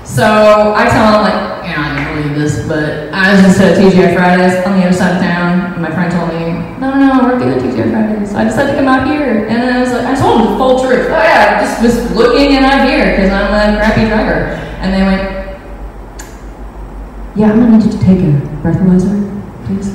So 0.04 0.74
I 0.76 0.88
tell 0.88 1.10
them, 1.10 1.22
like, 1.22 1.52
know, 1.76 1.82
I 1.82 1.96
can't 1.96 2.16
believe 2.16 2.38
this, 2.38 2.66
but 2.68 3.12
I 3.12 3.32
was 3.32 3.42
just 3.42 3.60
at 3.60 3.76
TGI 3.76 4.14
Fridays 4.14 4.64
on 4.66 4.78
the 4.78 4.86
other 4.86 4.96
side 4.96 5.16
of 5.16 5.22
town, 5.22 5.72
and 5.74 5.82
my 5.82 5.90
friend 5.90 6.12
told 6.12 6.28
me, 6.28 6.52
no, 6.78 6.94
no, 6.94 7.36
good 7.84 7.94
at 7.94 8.28
So 8.28 8.36
I 8.36 8.44
decided 8.44 8.72
to 8.72 8.78
come 8.78 8.88
out 8.88 9.06
here, 9.06 9.46
and 9.46 9.62
then 9.62 9.76
I 9.76 9.80
was 9.80 9.92
like, 9.92 10.06
I 10.06 10.14
told 10.14 10.40
them 10.40 10.52
the 10.52 10.58
full 10.58 10.82
truth. 10.84 11.06
Oh 11.06 11.22
yeah, 11.22 11.58
I 11.58 11.64
just 11.64 11.82
was 11.82 12.16
looking 12.16 12.56
and 12.56 12.64
I'm 12.64 12.88
here 12.88 13.10
because 13.10 13.30
I'm 13.30 13.74
a 13.74 13.78
crappy 13.78 14.06
driver. 14.06 14.58
And 14.82 14.92
they 14.92 15.02
went, 15.02 15.42
yeah, 17.36 17.50
I'm 17.50 17.60
gonna 17.60 17.78
need 17.78 17.84
you 17.84 17.92
to 17.92 17.98
take 17.98 18.18
a 18.18 18.32
breathalyzer, 18.62 19.14
please. 19.66 19.90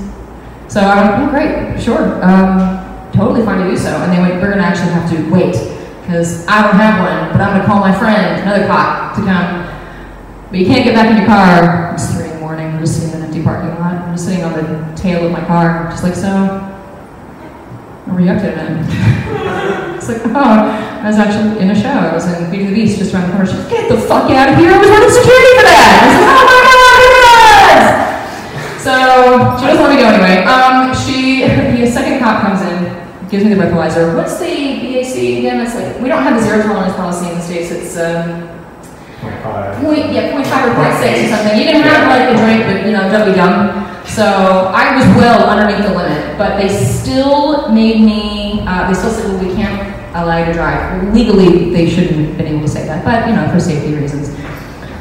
So 0.71 0.81
I 0.81 0.95
went, 0.95 1.23
oh 1.23 1.29
great, 1.29 1.81
sure, 1.81 2.23
um, 2.23 3.11
totally 3.11 3.43
fine 3.43 3.63
to 3.63 3.69
do 3.69 3.77
so. 3.77 3.89
And 3.89 4.11
they 4.11 4.19
went, 4.19 4.41
we're 4.41 4.51
gonna 4.51 4.63
actually 4.63 4.91
have 4.91 5.09
to 5.11 5.31
wait 5.31 5.55
because 6.01 6.47
I 6.47 6.61
don't 6.63 6.75
have 6.75 6.99
one, 6.99 7.31
but 7.31 7.41
I'm 7.41 7.57
gonna 7.57 7.65
call 7.65 7.79
my 7.79 7.97
friend, 7.97 8.41
another 8.41 8.65
cop, 8.67 9.15
to 9.15 9.21
come. 9.21 9.67
But 10.49 10.59
you 10.59 10.65
can't 10.65 10.85
get 10.85 10.95
back 10.95 11.11
in 11.11 11.17
your 11.17 11.25
car. 11.25 11.93
It's 11.93 12.13
three 12.13 12.29
in 12.29 12.35
the 12.35 12.39
morning. 12.39 12.71
We're 12.73 12.79
just 12.79 12.95
sitting 12.95 13.09
in 13.09 13.17
an 13.17 13.25
empty 13.25 13.43
parking 13.43 13.69
lot. 13.79 13.93
I'm 13.93 14.13
just 14.15 14.25
sitting 14.25 14.43
on 14.45 14.53
the 14.53 14.95
tail 14.95 15.25
of 15.25 15.31
my 15.31 15.43
car, 15.45 15.89
just 15.91 16.03
like 16.03 16.15
so. 16.15 16.66
What 18.07 18.15
were 18.15 18.21
you 18.21 18.31
up 18.31 18.39
to 18.39 18.47
then? 18.47 18.79
it's 19.99 20.07
like, 20.07 20.23
oh, 20.31 20.63
I 21.03 21.05
was 21.05 21.19
actually 21.19 21.59
in 21.59 21.69
a 21.69 21.75
show. 21.75 21.91
I 21.91 22.13
was 22.15 22.25
in 22.25 22.49
Beauty 22.49 22.65
and 22.65 22.73
the 22.73 22.79
Beast 22.79 22.97
just 22.97 23.13
around 23.13 23.27
the 23.27 23.35
corner. 23.35 23.45
She's 23.45 23.59
like, 23.59 23.69
get 23.69 23.89
the 23.91 23.99
fuck 23.99 24.31
out 24.31 24.47
of 24.47 24.55
here. 24.55 24.71
I 24.71 24.79
was 24.79 24.87
running 24.87 25.11
security 25.11 25.53
for 25.59 25.65
that. 25.67 25.83
I 25.91 26.07
was 26.07 26.15
like, 26.15 26.31
oh 26.31 26.47
my 26.47 26.63
god! 27.19 28.07
So 28.79 28.93
she 29.59 29.67
doesn't 29.67 29.83
let 29.83 29.91
me 29.91 29.99
go 29.99 30.07
anyway. 30.07 30.47
Um, 30.47 30.95
she, 30.95 31.43
the 31.83 31.91
second 31.91 32.23
cop 32.23 32.39
comes 32.47 32.63
in, 32.63 32.87
gives 33.27 33.43
me 33.43 33.51
the 33.51 33.59
breathalyzer. 33.59 34.15
What's 34.15 34.39
the 34.39 34.79
BAC 34.79 35.43
again? 35.43 35.59
It's 35.59 35.75
like, 35.75 35.99
we 35.99 36.07
don't 36.07 36.23
have 36.23 36.39
the 36.39 36.47
zero 36.47 36.63
tolerance 36.63 36.95
policy 36.95 37.27
in 37.27 37.35
the 37.35 37.43
States. 37.43 37.71
It's, 37.71 37.97
um, 37.99 38.47
Point, 39.83 40.13
yeah, 40.13 40.31
point 40.31 40.45
five 40.47 40.69
or 40.69 40.75
point 40.75 40.93
six 40.99 41.25
or 41.25 41.35
something. 41.35 41.57
You 41.57 41.65
didn't 41.65 41.83
have 41.83 42.07
like 42.07 42.29
a 42.31 42.35
drink, 42.37 42.63
but 42.63 42.85
you 42.85 42.93
know, 42.93 43.09
don't 43.11 43.27
be 43.27 43.35
dumb. 43.35 43.87
So 44.05 44.23
I 44.23 44.95
was 44.95 45.05
well 45.17 45.49
underneath 45.49 45.83
the 45.83 45.93
limit, 45.93 46.16
but 46.37 46.57
they 46.57 46.69
still 46.69 47.69
made 47.69 47.99
me. 48.01 48.61
Uh, 48.67 48.87
they 48.87 48.93
still 48.93 49.11
said, 49.11 49.25
"Well, 49.29 49.43
we 49.43 49.55
can't 49.55 49.93
allow 50.15 50.37
you 50.37 50.45
to 50.45 50.53
drive." 50.53 51.13
Legally, 51.13 51.73
they 51.73 51.89
shouldn't 51.89 52.27
have 52.27 52.37
been 52.37 52.47
able 52.47 52.61
to 52.61 52.67
say 52.67 52.85
that, 52.85 53.03
but 53.03 53.27
you 53.27 53.35
know, 53.35 53.49
for 53.51 53.59
safety 53.59 53.95
reasons. 53.95 54.29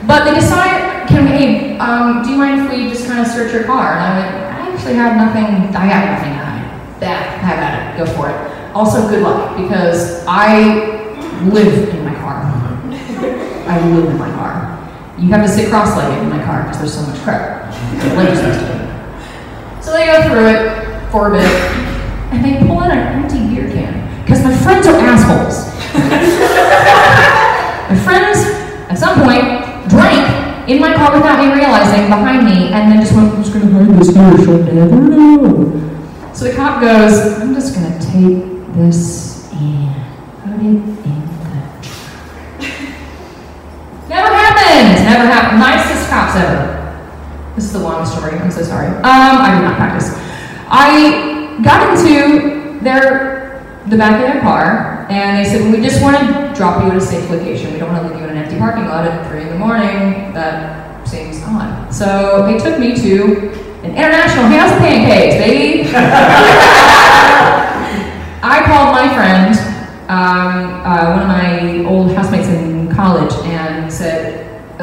But 0.06 0.24
they 0.24 0.34
decided, 0.34 1.08
"Can 1.08 1.24
we? 1.24 1.30
Hey, 1.30 1.78
um, 1.78 2.22
do 2.22 2.30
you 2.30 2.36
mind 2.36 2.62
if 2.62 2.70
we 2.70 2.88
just 2.88 3.06
kind 3.06 3.20
of 3.20 3.26
search 3.26 3.52
your 3.52 3.64
car?" 3.64 3.92
And 3.92 4.02
I 4.02 4.18
went, 4.18 4.34
"I 4.34 4.72
actually 4.72 4.94
have 4.94 5.16
nothing. 5.16 5.76
I 5.76 5.86
have 5.86 6.18
nothing 6.18 6.32
to 6.32 6.44
hide. 6.44 7.00
That 7.00 7.38
have 7.40 7.58
at 7.58 7.94
it. 7.94 7.98
Go 7.98 8.06
for 8.14 8.30
it." 8.30 8.36
Also, 8.74 9.08
good 9.08 9.22
luck 9.22 9.56
because 9.56 10.24
I 10.26 11.06
live 11.44 11.88
in 11.94 12.04
my 12.04 12.14
car. 12.14 12.42
I 13.68 13.88
live 13.88 14.10
in 14.10 14.18
my 14.18 14.30
car. 14.30 14.72
You 15.18 15.28
have 15.30 15.44
to 15.44 15.48
sit 15.48 15.70
cross-legged 15.70 16.22
in 16.22 16.28
my 16.28 16.42
car 16.44 16.62
because 16.62 16.78
there's 16.78 16.94
so 16.94 17.02
much 17.02 17.18
crap. 17.22 17.72
So 19.80 19.92
they 19.92 20.06
go 20.06 20.20
through 20.28 20.48
it 20.48 20.85
for 21.10 21.28
a 21.28 21.30
bit, 21.38 21.46
and 22.32 22.44
they 22.44 22.58
pull 22.66 22.80
out 22.80 22.90
an 22.90 23.22
empty 23.22 23.38
beer 23.54 23.70
can. 23.70 24.22
Because 24.22 24.42
my 24.42 24.56
friends 24.56 24.86
are 24.86 24.96
assholes. 24.96 25.72
my 27.90 27.96
friends, 28.04 28.38
at 28.90 28.98
some 28.98 29.22
point, 29.22 29.88
drank 29.88 30.68
in 30.68 30.80
my 30.80 30.94
car 30.94 31.14
without 31.14 31.38
me 31.38 31.52
realizing 31.54 32.08
behind 32.08 32.44
me, 32.44 32.72
and 32.72 32.90
then 32.90 33.00
just 33.00 33.14
went, 33.14 33.32
I'm 33.32 33.42
just 33.42 33.52
gonna 33.52 33.70
hide 33.70 33.88
this 33.98 34.14
here, 34.14 34.38
she'll 34.38 34.62
never 34.62 35.00
know. 35.00 36.32
So 36.34 36.44
the 36.46 36.54
cop 36.54 36.80
goes, 36.80 37.40
I'm 37.40 37.54
just 37.54 37.74
gonna 37.74 37.98
take 38.00 38.74
this 38.74 39.50
and 39.52 39.94
put 40.42 40.52
it 40.52 40.60
in 40.60 40.86
the 40.86 41.06
Never 44.08 44.28
happened! 44.28 45.04
Never 45.04 45.26
happened. 45.26 45.60
Nicest 45.60 46.08
cops 46.10 46.36
ever. 46.36 46.76
This 47.54 47.64
is 47.64 47.74
a 47.74 47.78
long 47.78 48.04
story. 48.04 48.38
I'm 48.38 48.50
so 48.50 48.62
sorry. 48.62 48.88
Um, 48.88 49.02
I 49.02 49.54
did 49.54 49.62
not 49.62 49.76
practice. 49.76 50.15
I 50.68 51.58
got 51.62 51.96
into 51.96 52.80
their 52.80 53.36
the 53.86 53.96
back 53.96 54.20
of 54.20 54.32
their 54.32 54.42
car, 54.42 55.06
and 55.08 55.38
they 55.38 55.48
said, 55.48 55.62
well, 55.62 55.72
"We 55.72 55.80
just 55.80 56.02
want 56.02 56.18
to 56.18 56.52
drop 56.54 56.82
you 56.82 56.90
at 56.90 56.96
a 56.96 57.00
safe 57.00 57.30
location. 57.30 57.72
We 57.72 57.78
don't 57.78 57.92
want 57.92 58.02
to 58.02 58.08
leave 58.08 58.18
you 58.20 58.24
in 58.26 58.36
an 58.36 58.42
empty 58.42 58.58
parking 58.58 58.86
lot 58.86 59.06
at 59.06 59.30
three 59.30 59.42
in 59.42 59.48
the 59.48 59.58
morning. 59.58 60.32
That 60.34 61.06
seems 61.08 61.40
odd." 61.44 61.92
So 61.94 62.44
they 62.46 62.58
took 62.58 62.78
me 62.80 62.96
to 62.96 63.50
an 63.84 63.94
international 63.94 64.46
house 64.46 64.72
of 64.72 64.78
pancakes, 64.78 65.36
baby. 65.36 65.88
I 68.42 68.62
called 68.66 68.94
my 68.94 69.08
friend, 69.14 69.54
um, 70.08 70.82
uh, 70.84 71.12
one 71.12 71.22
of 71.22 71.28
my 71.28 71.84
old 71.88 72.12
housemates 72.14 72.48
in 72.48 72.92
college, 72.92 73.32
and 73.46 73.92
said, 73.92 74.25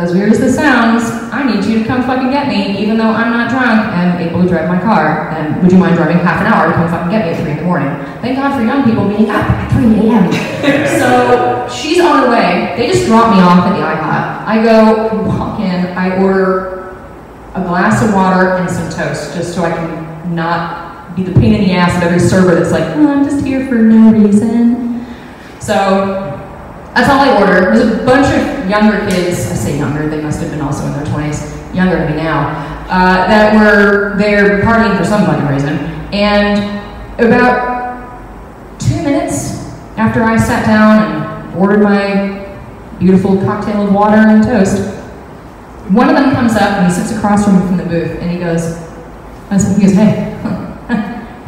as 0.03 0.13
weird 0.13 0.31
as 0.31 0.39
this 0.39 0.55
sounds, 0.55 1.03
I 1.31 1.43
need 1.43 1.63
you 1.63 1.79
to 1.79 1.85
come 1.85 2.03
fucking 2.03 2.29
get 2.29 2.47
me, 2.47 2.77
even 2.77 2.97
though 2.97 3.09
I'm 3.09 3.31
not 3.31 3.49
drunk 3.49 3.87
and 3.93 4.21
able 4.21 4.43
to 4.43 4.47
drive 4.47 4.67
my 4.67 4.79
car. 4.79 5.29
And 5.29 5.63
would 5.63 5.71
you 5.71 5.77
mind 5.77 5.95
driving 5.95 6.17
half 6.17 6.41
an 6.41 6.47
hour 6.47 6.67
to 6.67 6.73
come 6.73 6.89
fucking 6.89 7.09
get 7.09 7.25
me 7.25 7.31
at 7.31 7.41
3 7.41 7.51
in 7.51 7.57
the 7.57 7.63
morning? 7.63 7.89
Thank 8.21 8.37
God 8.37 8.57
for 8.57 8.65
young 8.65 8.83
people 8.83 9.07
being 9.07 9.29
up 9.29 9.43
at 9.49 9.71
3 9.71 10.09
a.m. 10.09 10.31
so 10.99 11.67
she's 11.73 12.01
on 12.01 12.23
her 12.23 12.29
way. 12.29 12.75
They 12.77 12.87
just 12.87 13.05
drop 13.05 13.33
me 13.33 13.41
off 13.41 13.65
at 13.65 13.73
the 13.73 13.83
IHOP. 13.83 14.45
I 14.45 14.63
go, 14.63 15.23
walk 15.23 15.59
in, 15.61 15.85
I 15.97 16.21
order 16.21 16.89
a 17.55 17.61
glass 17.61 18.03
of 18.03 18.13
water 18.13 18.57
and 18.57 18.69
some 18.69 18.89
toast, 18.89 19.35
just 19.35 19.55
so 19.55 19.63
I 19.63 19.71
can 19.71 20.35
not 20.35 21.15
be 21.15 21.23
the 21.23 21.33
pain 21.39 21.53
in 21.53 21.61
the 21.61 21.73
ass 21.73 21.95
of 21.95 22.03
every 22.03 22.19
server 22.19 22.55
that's 22.55 22.71
like, 22.71 22.83
oh, 22.97 23.07
I'm 23.07 23.23
just 23.23 23.45
here 23.45 23.67
for 23.67 23.75
no 23.75 24.11
reason. 24.11 25.05
So 25.59 26.22
that's 26.93 27.09
all 27.09 27.19
I 27.19 27.39
ordered. 27.39 27.75
There's 27.75 27.99
a 28.01 28.05
bunch 28.05 28.27
of 28.27 28.69
younger 28.69 28.99
kids, 29.09 29.51
I 29.51 29.55
say 29.55 29.77
younger, 29.77 30.07
they 30.07 30.21
must 30.21 30.41
have 30.41 30.51
been 30.51 30.61
also 30.61 30.85
in 30.85 30.93
their 30.93 31.05
20s, 31.05 31.75
younger 31.75 31.97
than 31.97 32.11
me 32.11 32.17
now, 32.17 32.49
uh, 32.87 33.27
that 33.27 33.55
were 33.55 34.15
there 34.17 34.61
partying 34.61 34.95
for 34.97 35.03
some 35.03 35.25
fucking 35.25 35.47
reason. 35.47 35.77
And 36.13 36.79
about 37.19 38.79
two 38.79 39.01
minutes 39.01 39.65
after 39.97 40.21
I 40.23 40.37
sat 40.37 40.65
down 40.65 41.01
and 41.01 41.55
ordered 41.55 41.81
my 41.81 42.57
beautiful 42.99 43.37
cocktail 43.43 43.87
of 43.87 43.93
water 43.93 44.17
and 44.17 44.43
toast, 44.43 44.93
one 45.89 46.09
of 46.09 46.15
them 46.15 46.31
comes 46.31 46.53
up 46.55 46.61
and 46.61 46.87
he 46.87 46.93
sits 46.93 47.11
across 47.17 47.43
from 47.43 47.59
me 47.59 47.67
from 47.67 47.77
the 47.77 47.85
booth 47.85 48.19
and 48.19 48.31
he 48.31 48.37
goes, 48.37 48.77
I 49.49 49.57
said, 49.57 49.75
he 49.75 49.81
goes, 49.85 49.95
hey, 49.95 50.37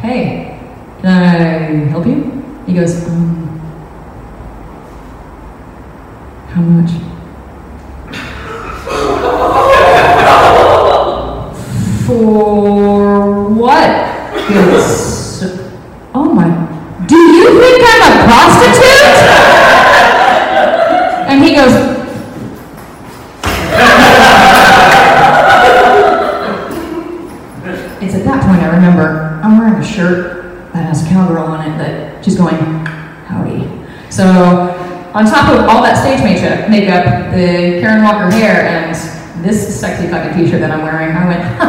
hey, 0.00 0.60
can 1.00 1.06
I 1.06 1.88
help 1.88 2.06
you? 2.06 2.62
He 2.66 2.74
goes, 2.74 3.06
um, 3.08 3.45
how 6.56 6.62
much? 6.62 6.90
For 12.06 13.50
what? 13.50 13.90
Yes. 14.48 15.44
Oh 16.14 16.32
my. 16.32 16.48
Do 17.06 17.14
you 17.14 17.60
think 17.60 17.82
I'm 17.84 18.02
a 18.08 18.24
prostitute? 18.24 19.16
And 21.28 21.44
he 21.44 21.54
goes, 21.54 21.74
It's 28.00 28.14
at 28.14 28.24
that 28.24 28.42
point 28.48 28.62
I 28.62 28.74
remember 28.74 29.40
I'm 29.44 29.58
wearing 29.58 29.74
a 29.74 29.84
shirt 29.84 30.72
that 30.72 30.86
has 30.86 31.06
cowgirl 31.06 31.44
on 31.44 31.70
it 31.70 31.76
that 31.76 32.24
she's 32.24 32.36
going, 32.38 32.56
on 35.26 35.32
top 35.32 35.52
of 35.52 35.68
all 35.68 35.82
that 35.82 35.98
stage 35.98 36.22
makeup, 36.22 36.70
makeup 36.70 37.32
the 37.32 37.80
Karen 37.80 38.04
Walker 38.04 38.30
hair, 38.30 38.66
and 38.66 38.94
this 39.44 39.78
sexy 39.78 40.08
fucking 40.08 40.36
t-shirt 40.38 40.60
that 40.60 40.70
I'm 40.70 40.82
wearing, 40.82 41.16
I 41.16 41.26
went, 41.26 41.40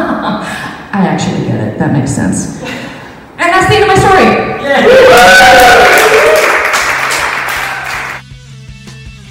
I 0.94 1.06
actually 1.06 1.46
get 1.46 1.60
it. 1.60 1.78
That 1.78 1.92
makes 1.92 2.10
sense. 2.10 2.62
And 2.62 3.50
that's 3.52 3.68
the 3.68 3.74
end 3.76 3.84
of 3.84 3.88
my 3.88 3.96
story. 3.96 4.24
Yeah. 4.64 6.34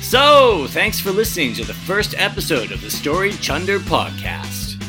So, 0.08 0.68
thanks 0.68 1.02
for 1.02 1.12
listening 1.12 1.54
to 1.56 1.66
the 1.66 1.74
first 1.74 2.16
episode 2.18 2.72
of 2.72 2.80
the 2.80 2.90
Story 2.90 3.34
Chunder 3.34 3.78
podcast. 3.78 4.80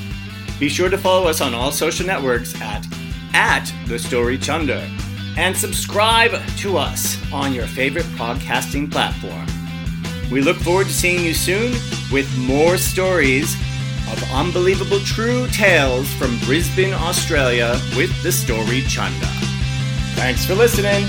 Be 0.61 0.69
sure 0.69 0.89
to 0.89 0.97
follow 0.97 1.27
us 1.27 1.41
on 1.41 1.55
all 1.55 1.73
social 1.73 2.07
networks 2.07 2.55
at 2.61 2.87
at 3.35 3.69
the 3.89 3.99
Story 3.99 4.39
Chunder 4.39 4.89
and 5.39 5.57
subscribe 5.57 6.33
to 6.57 6.77
us 6.77 7.17
on 7.33 7.55
your 7.55 7.67
favorite 7.69 8.05
podcasting 8.17 8.91
platform. 8.91 9.47
We 10.33 10.41
look 10.41 10.57
forward 10.57 10.89
to 10.89 10.93
seeing 10.93 11.25
you 11.25 11.33
soon 11.33 11.71
with 12.13 12.29
more 12.37 12.77
stories 12.77 13.55
of 14.11 14.21
unbelievable 14.33 14.99
true 14.99 15.47
tales 15.53 16.13
from 16.15 16.37
Brisbane, 16.41 16.93
Australia 16.93 17.81
with 17.97 18.11
the 18.25 18.33
Story 18.33 18.81
Chunder. 18.83 19.33
Thanks 20.17 20.45
for 20.45 20.57
listening. 20.57 21.07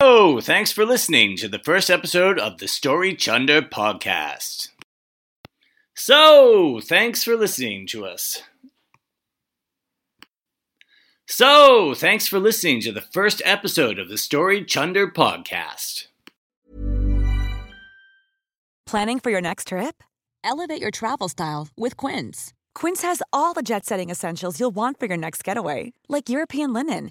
Oh, 0.00 0.40
thanks 0.40 0.70
for 0.70 0.84
listening 0.84 1.36
to 1.38 1.48
the 1.48 1.58
first 1.58 1.90
episode 1.90 2.38
of 2.38 2.58
the 2.58 2.68
Story 2.68 3.16
Chunder 3.16 3.60
podcast. 3.60 4.68
So, 5.92 6.78
thanks 6.80 7.24
for 7.24 7.36
listening 7.36 7.88
to 7.88 8.06
us. 8.06 8.42
So, 11.26 11.94
thanks 11.94 12.28
for 12.28 12.38
listening 12.38 12.80
to 12.82 12.92
the 12.92 13.00
first 13.00 13.42
episode 13.44 13.98
of 13.98 14.08
the 14.08 14.18
Story 14.18 14.64
Chunder 14.64 15.08
podcast. 15.10 16.06
Planning 18.86 19.18
for 19.18 19.30
your 19.30 19.40
next 19.40 19.68
trip? 19.68 20.04
Elevate 20.44 20.80
your 20.80 20.92
travel 20.92 21.28
style 21.28 21.66
with 21.76 21.96
Quince. 21.96 22.54
Quince 22.72 23.02
has 23.02 23.20
all 23.32 23.52
the 23.52 23.62
jet 23.62 23.84
setting 23.84 24.10
essentials 24.10 24.60
you'll 24.60 24.70
want 24.70 25.00
for 25.00 25.06
your 25.06 25.16
next 25.16 25.42
getaway, 25.42 25.92
like 26.08 26.28
European 26.28 26.72
linen, 26.72 27.10